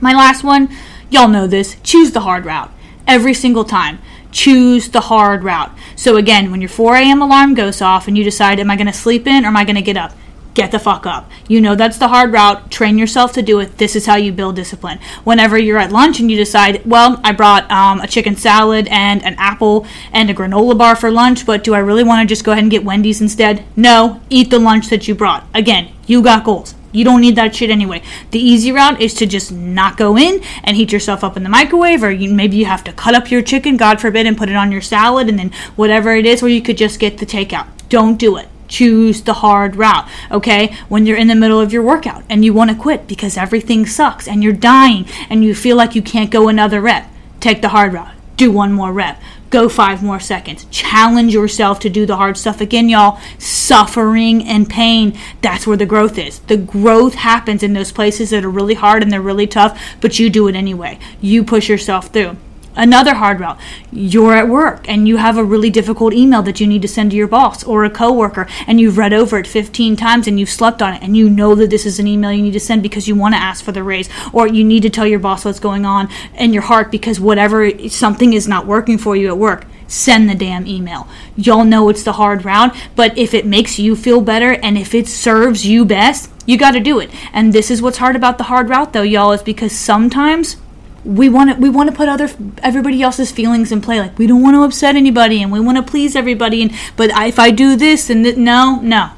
My 0.00 0.12
last 0.12 0.42
one 0.42 0.68
y'all 1.10 1.28
know 1.28 1.46
this 1.46 1.76
choose 1.82 2.12
the 2.12 2.20
hard 2.20 2.44
route 2.44 2.72
every 3.06 3.34
single 3.34 3.64
time. 3.64 3.98
Choose 4.30 4.88
the 4.90 5.02
hard 5.02 5.44
route. 5.44 5.70
So 5.94 6.16
again 6.16 6.50
when 6.50 6.60
your 6.60 6.70
4 6.70 6.96
a.m 6.96 7.22
alarm 7.22 7.54
goes 7.54 7.80
off 7.80 8.08
and 8.08 8.18
you 8.18 8.24
decide 8.24 8.58
am 8.58 8.70
i 8.70 8.76
going 8.76 8.86
to 8.86 8.92
sleep 8.92 9.26
in 9.26 9.44
or 9.44 9.48
am 9.48 9.56
i 9.56 9.64
going 9.64 9.76
to 9.76 9.82
get 9.82 9.96
up 9.96 10.12
get 10.58 10.72
the 10.72 10.78
fuck 10.78 11.06
up. 11.06 11.30
You 11.46 11.60
know 11.60 11.76
that's 11.76 11.98
the 11.98 12.08
hard 12.08 12.32
route. 12.32 12.68
Train 12.68 12.98
yourself 12.98 13.32
to 13.34 13.42
do 13.42 13.60
it. 13.60 13.78
This 13.78 13.94
is 13.94 14.06
how 14.06 14.16
you 14.16 14.32
build 14.32 14.56
discipline. 14.56 14.98
Whenever 15.22 15.56
you're 15.56 15.78
at 15.78 15.92
lunch 15.92 16.18
and 16.18 16.28
you 16.28 16.36
decide, 16.36 16.84
well, 16.84 17.20
I 17.22 17.30
brought 17.30 17.70
um, 17.70 18.00
a 18.00 18.08
chicken 18.08 18.34
salad 18.34 18.88
and 18.88 19.24
an 19.24 19.36
apple 19.38 19.86
and 20.12 20.28
a 20.28 20.34
granola 20.34 20.76
bar 20.76 20.96
for 20.96 21.12
lunch, 21.12 21.46
but 21.46 21.62
do 21.62 21.74
I 21.74 21.78
really 21.78 22.02
want 22.02 22.28
to 22.28 22.32
just 22.32 22.44
go 22.44 22.50
ahead 22.50 22.64
and 22.64 22.72
get 22.72 22.84
Wendy's 22.84 23.20
instead? 23.20 23.64
No, 23.76 24.20
eat 24.30 24.50
the 24.50 24.58
lunch 24.58 24.88
that 24.88 25.06
you 25.06 25.14
brought. 25.14 25.46
Again, 25.54 25.92
you 26.08 26.22
got 26.22 26.42
goals. 26.42 26.74
You 26.90 27.04
don't 27.04 27.20
need 27.20 27.36
that 27.36 27.54
shit 27.54 27.70
anyway. 27.70 28.02
The 28.32 28.40
easy 28.40 28.72
route 28.72 29.00
is 29.00 29.14
to 29.14 29.26
just 29.26 29.52
not 29.52 29.96
go 29.96 30.18
in 30.18 30.42
and 30.64 30.76
heat 30.76 30.90
yourself 30.90 31.22
up 31.22 31.36
in 31.36 31.44
the 31.44 31.48
microwave, 31.48 32.02
or 32.02 32.10
you, 32.10 32.34
maybe 32.34 32.56
you 32.56 32.64
have 32.64 32.82
to 32.84 32.92
cut 32.92 33.14
up 33.14 33.30
your 33.30 33.42
chicken, 33.42 33.76
God 33.76 34.00
forbid, 34.00 34.26
and 34.26 34.36
put 34.36 34.48
it 34.48 34.56
on 34.56 34.72
your 34.72 34.80
salad, 34.80 35.28
and 35.28 35.38
then 35.38 35.52
whatever 35.76 36.16
it 36.16 36.26
is, 36.26 36.42
or 36.42 36.48
you 36.48 36.62
could 36.62 36.78
just 36.78 36.98
get 36.98 37.18
the 37.18 37.26
takeout. 37.26 37.68
Don't 37.88 38.18
do 38.18 38.36
it 38.36 38.48
choose 38.68 39.22
the 39.22 39.34
hard 39.34 39.76
route. 39.76 40.08
Okay? 40.30 40.74
When 40.88 41.06
you're 41.06 41.16
in 41.16 41.28
the 41.28 41.34
middle 41.34 41.60
of 41.60 41.72
your 41.72 41.82
workout 41.82 42.22
and 42.28 42.44
you 42.44 42.52
want 42.52 42.70
to 42.70 42.76
quit 42.76 43.06
because 43.06 43.36
everything 43.36 43.86
sucks 43.86 44.28
and 44.28 44.44
you're 44.44 44.52
dying 44.52 45.06
and 45.28 45.44
you 45.44 45.54
feel 45.54 45.76
like 45.76 45.94
you 45.94 46.02
can't 46.02 46.30
go 46.30 46.48
another 46.48 46.80
rep, 46.80 47.10
take 47.40 47.62
the 47.62 47.70
hard 47.70 47.92
route. 47.92 48.14
Do 48.36 48.52
one 48.52 48.72
more 48.72 48.92
rep. 48.92 49.20
Go 49.50 49.68
five 49.68 50.02
more 50.02 50.20
seconds. 50.20 50.66
Challenge 50.70 51.32
yourself 51.32 51.80
to 51.80 51.88
do 51.88 52.04
the 52.04 52.16
hard 52.16 52.36
stuff 52.36 52.60
again, 52.60 52.88
y'all. 52.88 53.18
Suffering 53.38 54.44
and 54.44 54.68
pain, 54.68 55.18
that's 55.40 55.66
where 55.66 55.76
the 55.76 55.86
growth 55.86 56.18
is. 56.18 56.40
The 56.40 56.58
growth 56.58 57.14
happens 57.14 57.62
in 57.62 57.72
those 57.72 57.90
places 57.90 58.30
that 58.30 58.44
are 58.44 58.50
really 58.50 58.74
hard 58.74 59.02
and 59.02 59.10
they're 59.10 59.22
really 59.22 59.46
tough, 59.46 59.80
but 60.00 60.18
you 60.18 60.28
do 60.28 60.48
it 60.48 60.54
anyway. 60.54 60.98
You 61.20 61.44
push 61.44 61.68
yourself 61.68 62.08
through. 62.08 62.36
Another 62.78 63.14
hard 63.14 63.40
route. 63.40 63.58
You're 63.90 64.34
at 64.34 64.48
work 64.48 64.88
and 64.88 65.08
you 65.08 65.16
have 65.16 65.36
a 65.36 65.42
really 65.42 65.68
difficult 65.68 66.14
email 66.14 66.42
that 66.42 66.60
you 66.60 66.66
need 66.68 66.80
to 66.82 66.88
send 66.88 67.10
to 67.10 67.16
your 67.16 67.26
boss 67.26 67.64
or 67.64 67.84
a 67.84 67.90
coworker 67.90 68.46
and 68.68 68.80
you've 68.80 68.96
read 68.96 69.12
over 69.12 69.36
it 69.36 69.48
15 69.48 69.96
times 69.96 70.28
and 70.28 70.38
you've 70.38 70.48
slept 70.48 70.80
on 70.80 70.94
it 70.94 71.02
and 71.02 71.16
you 71.16 71.28
know 71.28 71.56
that 71.56 71.70
this 71.70 71.84
is 71.84 71.98
an 71.98 72.06
email 72.06 72.30
you 72.30 72.40
need 72.40 72.52
to 72.52 72.60
send 72.60 72.80
because 72.84 73.08
you 73.08 73.16
want 73.16 73.34
to 73.34 73.40
ask 73.40 73.64
for 73.64 73.72
the 73.72 73.82
raise 73.82 74.08
or 74.32 74.46
you 74.46 74.62
need 74.62 74.82
to 74.84 74.90
tell 74.90 75.08
your 75.08 75.18
boss 75.18 75.44
what's 75.44 75.58
going 75.58 75.84
on 75.84 76.08
in 76.34 76.52
your 76.52 76.62
heart 76.62 76.92
because 76.92 77.18
whatever 77.18 77.68
something 77.88 78.32
is 78.32 78.46
not 78.46 78.64
working 78.64 78.96
for 78.96 79.16
you 79.16 79.26
at 79.26 79.36
work 79.36 79.66
send 79.88 80.28
the 80.28 80.34
damn 80.34 80.66
email. 80.66 81.08
Y'all 81.34 81.64
know 81.64 81.88
it's 81.88 82.02
the 82.02 82.12
hard 82.12 82.44
route, 82.44 82.76
but 82.94 83.16
if 83.18 83.34
it 83.34 83.46
makes 83.46 83.78
you 83.78 83.96
feel 83.96 84.20
better 84.20 84.52
and 84.52 84.78
if 84.78 84.94
it 84.94 85.08
serves 85.08 85.66
you 85.66 85.84
best, 85.84 86.30
you 86.46 86.56
got 86.56 86.72
to 86.72 86.80
do 86.80 87.00
it. 87.00 87.10
And 87.32 87.52
this 87.52 87.70
is 87.70 87.82
what's 87.82 87.98
hard 87.98 88.14
about 88.14 88.38
the 88.38 88.44
hard 88.44 88.68
route 88.68 88.92
though, 88.92 89.02
y'all, 89.02 89.32
is 89.32 89.42
because 89.42 89.72
sometimes 89.72 90.56
we 91.04 91.28
want 91.28 91.50
to 91.50 91.56
we 91.56 91.68
want 91.68 91.88
to 91.90 91.94
put 91.96 92.08
other 92.08 92.28
everybody 92.62 93.02
else's 93.02 93.30
feelings 93.30 93.72
in 93.72 93.80
play. 93.80 94.00
Like 94.00 94.18
we 94.18 94.26
don't 94.26 94.42
want 94.42 94.54
to 94.56 94.62
upset 94.62 94.96
anybody 94.96 95.42
and 95.42 95.52
we 95.52 95.60
want 95.60 95.76
to 95.78 95.82
please 95.82 96.16
everybody 96.16 96.62
and 96.62 96.72
but 96.96 97.10
if 97.14 97.38
I 97.38 97.50
do 97.50 97.76
this 97.76 98.10
and 98.10 98.24
th- 98.24 98.36
no 98.36 98.80
no 98.82 99.10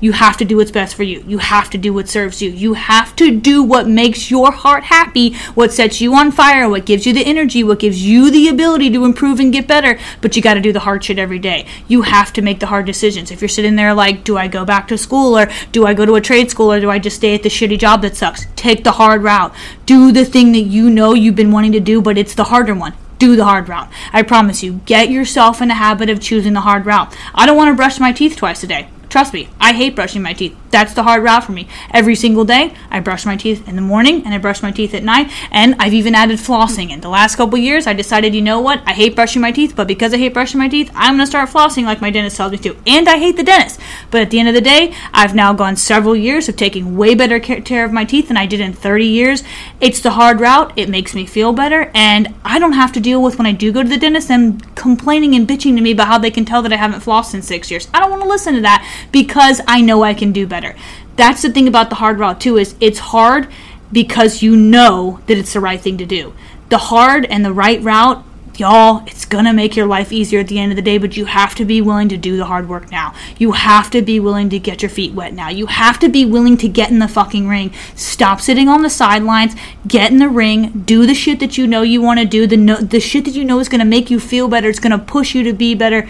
you 0.00 0.12
have 0.12 0.36
to 0.36 0.44
do 0.44 0.56
what's 0.56 0.70
best 0.70 0.94
for 0.94 1.02
you. 1.02 1.24
You 1.26 1.38
have 1.38 1.70
to 1.70 1.78
do 1.78 1.92
what 1.92 2.08
serves 2.08 2.40
you. 2.40 2.50
You 2.50 2.74
have 2.74 3.16
to 3.16 3.30
do 3.30 3.62
what 3.62 3.88
makes 3.88 4.30
your 4.30 4.52
heart 4.52 4.84
happy, 4.84 5.34
what 5.54 5.72
sets 5.72 6.00
you 6.00 6.14
on 6.14 6.30
fire, 6.30 6.68
what 6.68 6.86
gives 6.86 7.06
you 7.06 7.12
the 7.12 7.24
energy, 7.24 7.64
what 7.64 7.80
gives 7.80 8.06
you 8.06 8.30
the 8.30 8.48
ability 8.48 8.90
to 8.90 9.04
improve 9.04 9.40
and 9.40 9.52
get 9.52 9.66
better. 9.66 9.98
But 10.20 10.36
you 10.36 10.42
got 10.42 10.54
to 10.54 10.60
do 10.60 10.72
the 10.72 10.80
hard 10.80 11.02
shit 11.02 11.18
every 11.18 11.38
day. 11.38 11.66
You 11.88 12.02
have 12.02 12.32
to 12.34 12.42
make 12.42 12.60
the 12.60 12.66
hard 12.66 12.86
decisions. 12.86 13.30
If 13.30 13.40
you're 13.40 13.48
sitting 13.48 13.76
there 13.76 13.94
like, 13.94 14.24
do 14.24 14.36
I 14.36 14.46
go 14.46 14.64
back 14.64 14.88
to 14.88 14.98
school 14.98 15.36
or 15.36 15.48
do 15.72 15.86
I 15.86 15.94
go 15.94 16.06
to 16.06 16.14
a 16.14 16.20
trade 16.20 16.50
school 16.50 16.72
or 16.72 16.80
do 16.80 16.90
I 16.90 16.98
just 16.98 17.16
stay 17.16 17.34
at 17.34 17.42
the 17.42 17.48
shitty 17.48 17.78
job 17.78 18.02
that 18.02 18.16
sucks? 18.16 18.46
Take 18.54 18.84
the 18.84 18.92
hard 18.92 19.22
route. 19.22 19.54
Do 19.86 20.12
the 20.12 20.24
thing 20.24 20.52
that 20.52 20.60
you 20.60 20.90
know 20.90 21.14
you've 21.14 21.34
been 21.34 21.52
wanting 21.52 21.72
to 21.72 21.80
do, 21.80 22.00
but 22.00 22.18
it's 22.18 22.34
the 22.34 22.44
harder 22.44 22.74
one 22.74 22.94
do 23.18 23.34
the 23.34 23.44
hard 23.44 23.68
route. 23.68 23.90
I 24.12 24.22
promise 24.22 24.62
you, 24.62 24.80
get 24.86 25.10
yourself 25.10 25.60
in 25.60 25.66
the 25.66 25.74
habit 25.74 26.08
of 26.08 26.20
choosing 26.20 26.52
the 26.52 26.60
hard 26.60 26.86
route. 26.86 27.12
I 27.34 27.46
don't 27.46 27.56
want 27.56 27.68
to 27.72 27.74
brush 27.74 27.98
my 27.98 28.12
teeth 28.12 28.36
twice 28.36 28.62
a 28.62 28.68
day. 28.68 28.88
Trust 29.08 29.32
me, 29.32 29.48
I 29.58 29.72
hate 29.72 29.94
brushing 29.94 30.20
my 30.20 30.34
teeth. 30.34 30.54
That's 30.70 30.92
the 30.92 31.02
hard 31.02 31.22
route 31.22 31.44
for 31.44 31.52
me. 31.52 31.66
Every 31.92 32.14
single 32.14 32.44
day, 32.44 32.74
I 32.90 33.00
brush 33.00 33.24
my 33.24 33.36
teeth 33.36 33.66
in 33.66 33.74
the 33.74 33.80
morning 33.80 34.22
and 34.24 34.34
I 34.34 34.38
brush 34.38 34.62
my 34.62 34.70
teeth 34.70 34.92
at 34.92 35.02
night, 35.02 35.32
and 35.50 35.74
I've 35.78 35.94
even 35.94 36.14
added 36.14 36.38
flossing. 36.38 36.90
In 36.90 37.00
the 37.00 37.08
last 37.08 37.36
couple 37.36 37.58
years, 37.58 37.86
I 37.86 37.94
decided, 37.94 38.34
you 38.34 38.42
know 38.42 38.60
what? 38.60 38.82
I 38.84 38.92
hate 38.92 39.14
brushing 39.14 39.40
my 39.40 39.50
teeth, 39.50 39.74
but 39.74 39.88
because 39.88 40.12
I 40.12 40.18
hate 40.18 40.34
brushing 40.34 40.58
my 40.58 40.68
teeth, 40.68 40.90
I'm 40.94 41.16
going 41.16 41.24
to 41.24 41.26
start 41.26 41.48
flossing 41.48 41.84
like 41.84 42.02
my 42.02 42.10
dentist 42.10 42.36
tells 42.36 42.52
me 42.52 42.58
to. 42.58 42.76
And 42.86 43.08
I 43.08 43.18
hate 43.18 43.38
the 43.38 43.42
dentist. 43.42 43.80
But 44.10 44.20
at 44.20 44.30
the 44.30 44.40
end 44.40 44.48
of 44.48 44.54
the 44.54 44.60
day, 44.60 44.94
I've 45.14 45.34
now 45.34 45.54
gone 45.54 45.76
several 45.76 46.14
years 46.14 46.48
of 46.50 46.56
taking 46.56 46.98
way 46.98 47.14
better 47.14 47.40
care 47.40 47.84
of 47.86 47.92
my 47.92 48.04
teeth 48.04 48.28
than 48.28 48.36
I 48.36 48.44
did 48.44 48.60
in 48.60 48.74
30 48.74 49.06
years. 49.06 49.42
It's 49.80 50.00
the 50.00 50.10
hard 50.10 50.38
route. 50.38 50.74
It 50.76 50.90
makes 50.90 51.14
me 51.14 51.24
feel 51.24 51.54
better, 51.54 51.90
and 51.94 52.34
I 52.44 52.58
don't 52.58 52.72
have 52.72 52.92
to 52.92 53.00
deal 53.00 53.22
with 53.22 53.38
when 53.38 53.46
I 53.46 53.52
do 53.52 53.72
go 53.72 53.82
to 53.82 53.88
the 53.88 53.96
dentist 53.96 54.30
and 54.30 54.62
complaining 54.76 55.34
and 55.34 55.48
bitching 55.48 55.76
to 55.76 55.80
me 55.80 55.92
about 55.92 56.08
how 56.08 56.18
they 56.18 56.30
can 56.30 56.44
tell 56.44 56.60
that 56.60 56.72
I 56.74 56.76
haven't 56.76 57.00
flossed 57.00 57.32
in 57.32 57.40
six 57.40 57.70
years. 57.70 57.88
I 57.94 58.00
don't 58.00 58.10
want 58.10 58.22
to 58.22 58.28
listen 58.28 58.54
to 58.54 58.60
that 58.60 58.84
because 59.12 59.60
I 59.66 59.80
know 59.80 60.02
I 60.02 60.14
can 60.14 60.32
do 60.32 60.46
better. 60.46 60.74
That's 61.16 61.42
the 61.42 61.50
thing 61.50 61.66
about 61.66 61.90
the 61.90 61.96
hard 61.96 62.18
route 62.18 62.40
too 62.40 62.56
is 62.56 62.76
it's 62.80 62.98
hard 62.98 63.48
because 63.90 64.42
you 64.42 64.56
know 64.56 65.20
that 65.26 65.38
it's 65.38 65.52
the 65.52 65.60
right 65.60 65.80
thing 65.80 65.98
to 65.98 66.06
do. 66.06 66.32
The 66.68 66.78
hard 66.78 67.24
and 67.24 67.44
the 67.44 67.52
right 67.52 67.82
route, 67.82 68.24
y'all, 68.56 69.02
it's 69.06 69.24
gonna 69.24 69.52
make 69.52 69.74
your 69.74 69.86
life 69.86 70.12
easier 70.12 70.40
at 70.40 70.48
the 70.48 70.58
end 70.58 70.70
of 70.70 70.76
the 70.76 70.82
day, 70.82 70.98
but 70.98 71.16
you 71.16 71.24
have 71.24 71.54
to 71.56 71.64
be 71.64 71.80
willing 71.80 72.08
to 72.10 72.16
do 72.16 72.36
the 72.36 72.44
hard 72.44 72.68
work 72.68 72.90
now. 72.90 73.14
You 73.38 73.52
have 73.52 73.90
to 73.90 74.02
be 74.02 74.20
willing 74.20 74.48
to 74.50 74.58
get 74.58 74.82
your 74.82 74.90
feet 74.90 75.12
wet 75.12 75.32
now. 75.32 75.48
You 75.48 75.66
have 75.66 75.98
to 76.00 76.08
be 76.08 76.24
willing 76.24 76.56
to 76.58 76.68
get 76.68 76.90
in 76.90 76.98
the 76.98 77.08
fucking 77.08 77.48
ring. 77.48 77.72
Stop 77.94 78.40
sitting 78.40 78.68
on 78.68 78.82
the 78.82 78.90
sidelines, 78.90 79.54
get 79.86 80.10
in 80.10 80.18
the 80.18 80.28
ring, 80.28 80.82
do 80.86 81.06
the 81.06 81.14
shit 81.14 81.40
that 81.40 81.56
you 81.56 81.66
know 81.66 81.82
you 81.82 82.02
want 82.02 82.20
to 82.20 82.26
do, 82.26 82.46
the 82.46 82.56
no, 82.56 82.76
the 82.76 83.00
shit 83.00 83.24
that 83.24 83.34
you 83.34 83.44
know 83.44 83.58
is 83.58 83.68
gonna 83.68 83.84
make 83.84 84.10
you 84.10 84.20
feel 84.20 84.48
better, 84.48 84.68
it's 84.68 84.78
gonna 84.78 84.98
push 84.98 85.34
you 85.34 85.42
to 85.44 85.52
be 85.52 85.74
better, 85.74 86.08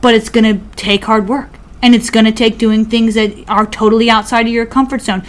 but 0.00 0.14
it's 0.14 0.28
gonna 0.28 0.60
take 0.74 1.04
hard 1.04 1.28
work 1.28 1.50
and 1.82 1.94
it's 1.94 2.10
going 2.10 2.24
to 2.24 2.32
take 2.32 2.56
doing 2.56 2.84
things 2.86 3.14
that 3.14 3.32
are 3.48 3.66
totally 3.66 4.08
outside 4.08 4.46
of 4.46 4.52
your 4.52 4.66
comfort 4.66 5.02
zone. 5.02 5.22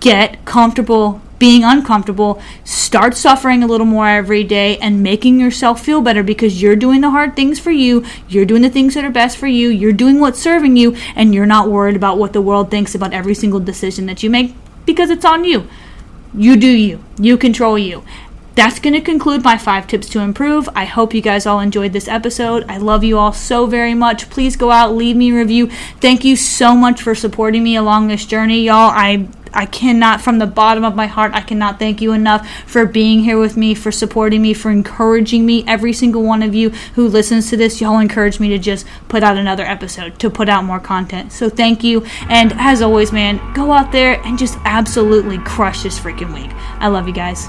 Get 0.00 0.44
comfortable 0.44 1.20
being 1.38 1.62
uncomfortable, 1.62 2.42
start 2.64 3.16
suffering 3.16 3.62
a 3.62 3.66
little 3.66 3.86
more 3.86 4.08
every 4.08 4.42
day 4.42 4.76
and 4.78 5.02
making 5.02 5.38
yourself 5.38 5.84
feel 5.84 6.00
better 6.00 6.22
because 6.22 6.60
you're 6.60 6.76
doing 6.76 7.00
the 7.00 7.10
hard 7.10 7.36
things 7.36 7.60
for 7.60 7.70
you, 7.70 8.04
you're 8.28 8.44
doing 8.44 8.62
the 8.62 8.70
things 8.70 8.94
that 8.94 9.04
are 9.04 9.10
best 9.10 9.36
for 9.36 9.46
you, 9.46 9.68
you're 9.68 9.92
doing 9.92 10.18
what's 10.18 10.40
serving 10.40 10.76
you, 10.76 10.96
and 11.14 11.34
you're 11.34 11.46
not 11.46 11.70
worried 11.70 11.96
about 11.96 12.18
what 12.18 12.32
the 12.32 12.42
world 12.42 12.70
thinks 12.70 12.94
about 12.94 13.12
every 13.12 13.34
single 13.34 13.60
decision 13.60 14.06
that 14.06 14.22
you 14.22 14.30
make 14.30 14.54
because 14.84 15.10
it's 15.10 15.24
on 15.24 15.44
you. 15.44 15.68
You 16.34 16.56
do 16.56 16.68
you, 16.68 17.02
you 17.18 17.38
control 17.38 17.78
you 17.78 18.04
that's 18.58 18.80
going 18.80 18.94
to 18.94 19.00
conclude 19.00 19.44
my 19.44 19.56
five 19.56 19.86
tips 19.86 20.08
to 20.08 20.18
improve. 20.18 20.68
I 20.74 20.84
hope 20.84 21.14
you 21.14 21.20
guys 21.22 21.46
all 21.46 21.60
enjoyed 21.60 21.92
this 21.92 22.08
episode. 22.08 22.64
I 22.68 22.78
love 22.78 23.04
you 23.04 23.16
all 23.16 23.32
so 23.32 23.66
very 23.66 23.94
much. 23.94 24.28
Please 24.30 24.56
go 24.56 24.72
out, 24.72 24.96
leave 24.96 25.14
me 25.14 25.30
a 25.30 25.34
review. 25.34 25.70
Thank 26.00 26.24
you 26.24 26.34
so 26.34 26.74
much 26.74 27.00
for 27.00 27.14
supporting 27.14 27.62
me 27.62 27.76
along 27.76 28.08
this 28.08 28.26
journey, 28.26 28.62
y'all. 28.62 28.90
I 28.92 29.28
I 29.54 29.64
cannot, 29.64 30.20
from 30.20 30.38
the 30.38 30.46
bottom 30.46 30.84
of 30.84 30.94
my 30.94 31.06
heart, 31.06 31.32
I 31.34 31.40
cannot 31.40 31.78
thank 31.78 32.02
you 32.02 32.12
enough 32.12 32.46
for 32.66 32.84
being 32.84 33.20
here 33.20 33.38
with 33.38 33.56
me, 33.56 33.74
for 33.74 33.90
supporting 33.90 34.42
me, 34.42 34.52
for 34.52 34.70
encouraging 34.70 35.46
me. 35.46 35.64
Every 35.66 35.92
single 35.92 36.22
one 36.22 36.42
of 36.42 36.54
you 36.54 36.70
who 36.96 37.08
listens 37.08 37.48
to 37.50 37.56
this, 37.56 37.80
y'all 37.80 37.98
encourage 37.98 38.40
me 38.40 38.48
to 38.50 38.58
just 38.58 38.86
put 39.08 39.22
out 39.22 39.38
another 39.38 39.64
episode, 39.64 40.18
to 40.18 40.28
put 40.28 40.48
out 40.48 40.64
more 40.64 40.80
content. 40.80 41.32
So 41.32 41.48
thank 41.48 41.82
you. 41.82 42.04
And 42.28 42.52
as 42.56 42.82
always, 42.82 43.10
man, 43.10 43.40
go 43.54 43.72
out 43.72 43.90
there 43.90 44.20
and 44.26 44.38
just 44.38 44.58
absolutely 44.64 45.38
crush 45.38 45.82
this 45.82 45.98
freaking 45.98 46.34
week. 46.34 46.50
I 46.78 46.88
love 46.88 47.08
you 47.08 47.14
guys. 47.14 47.48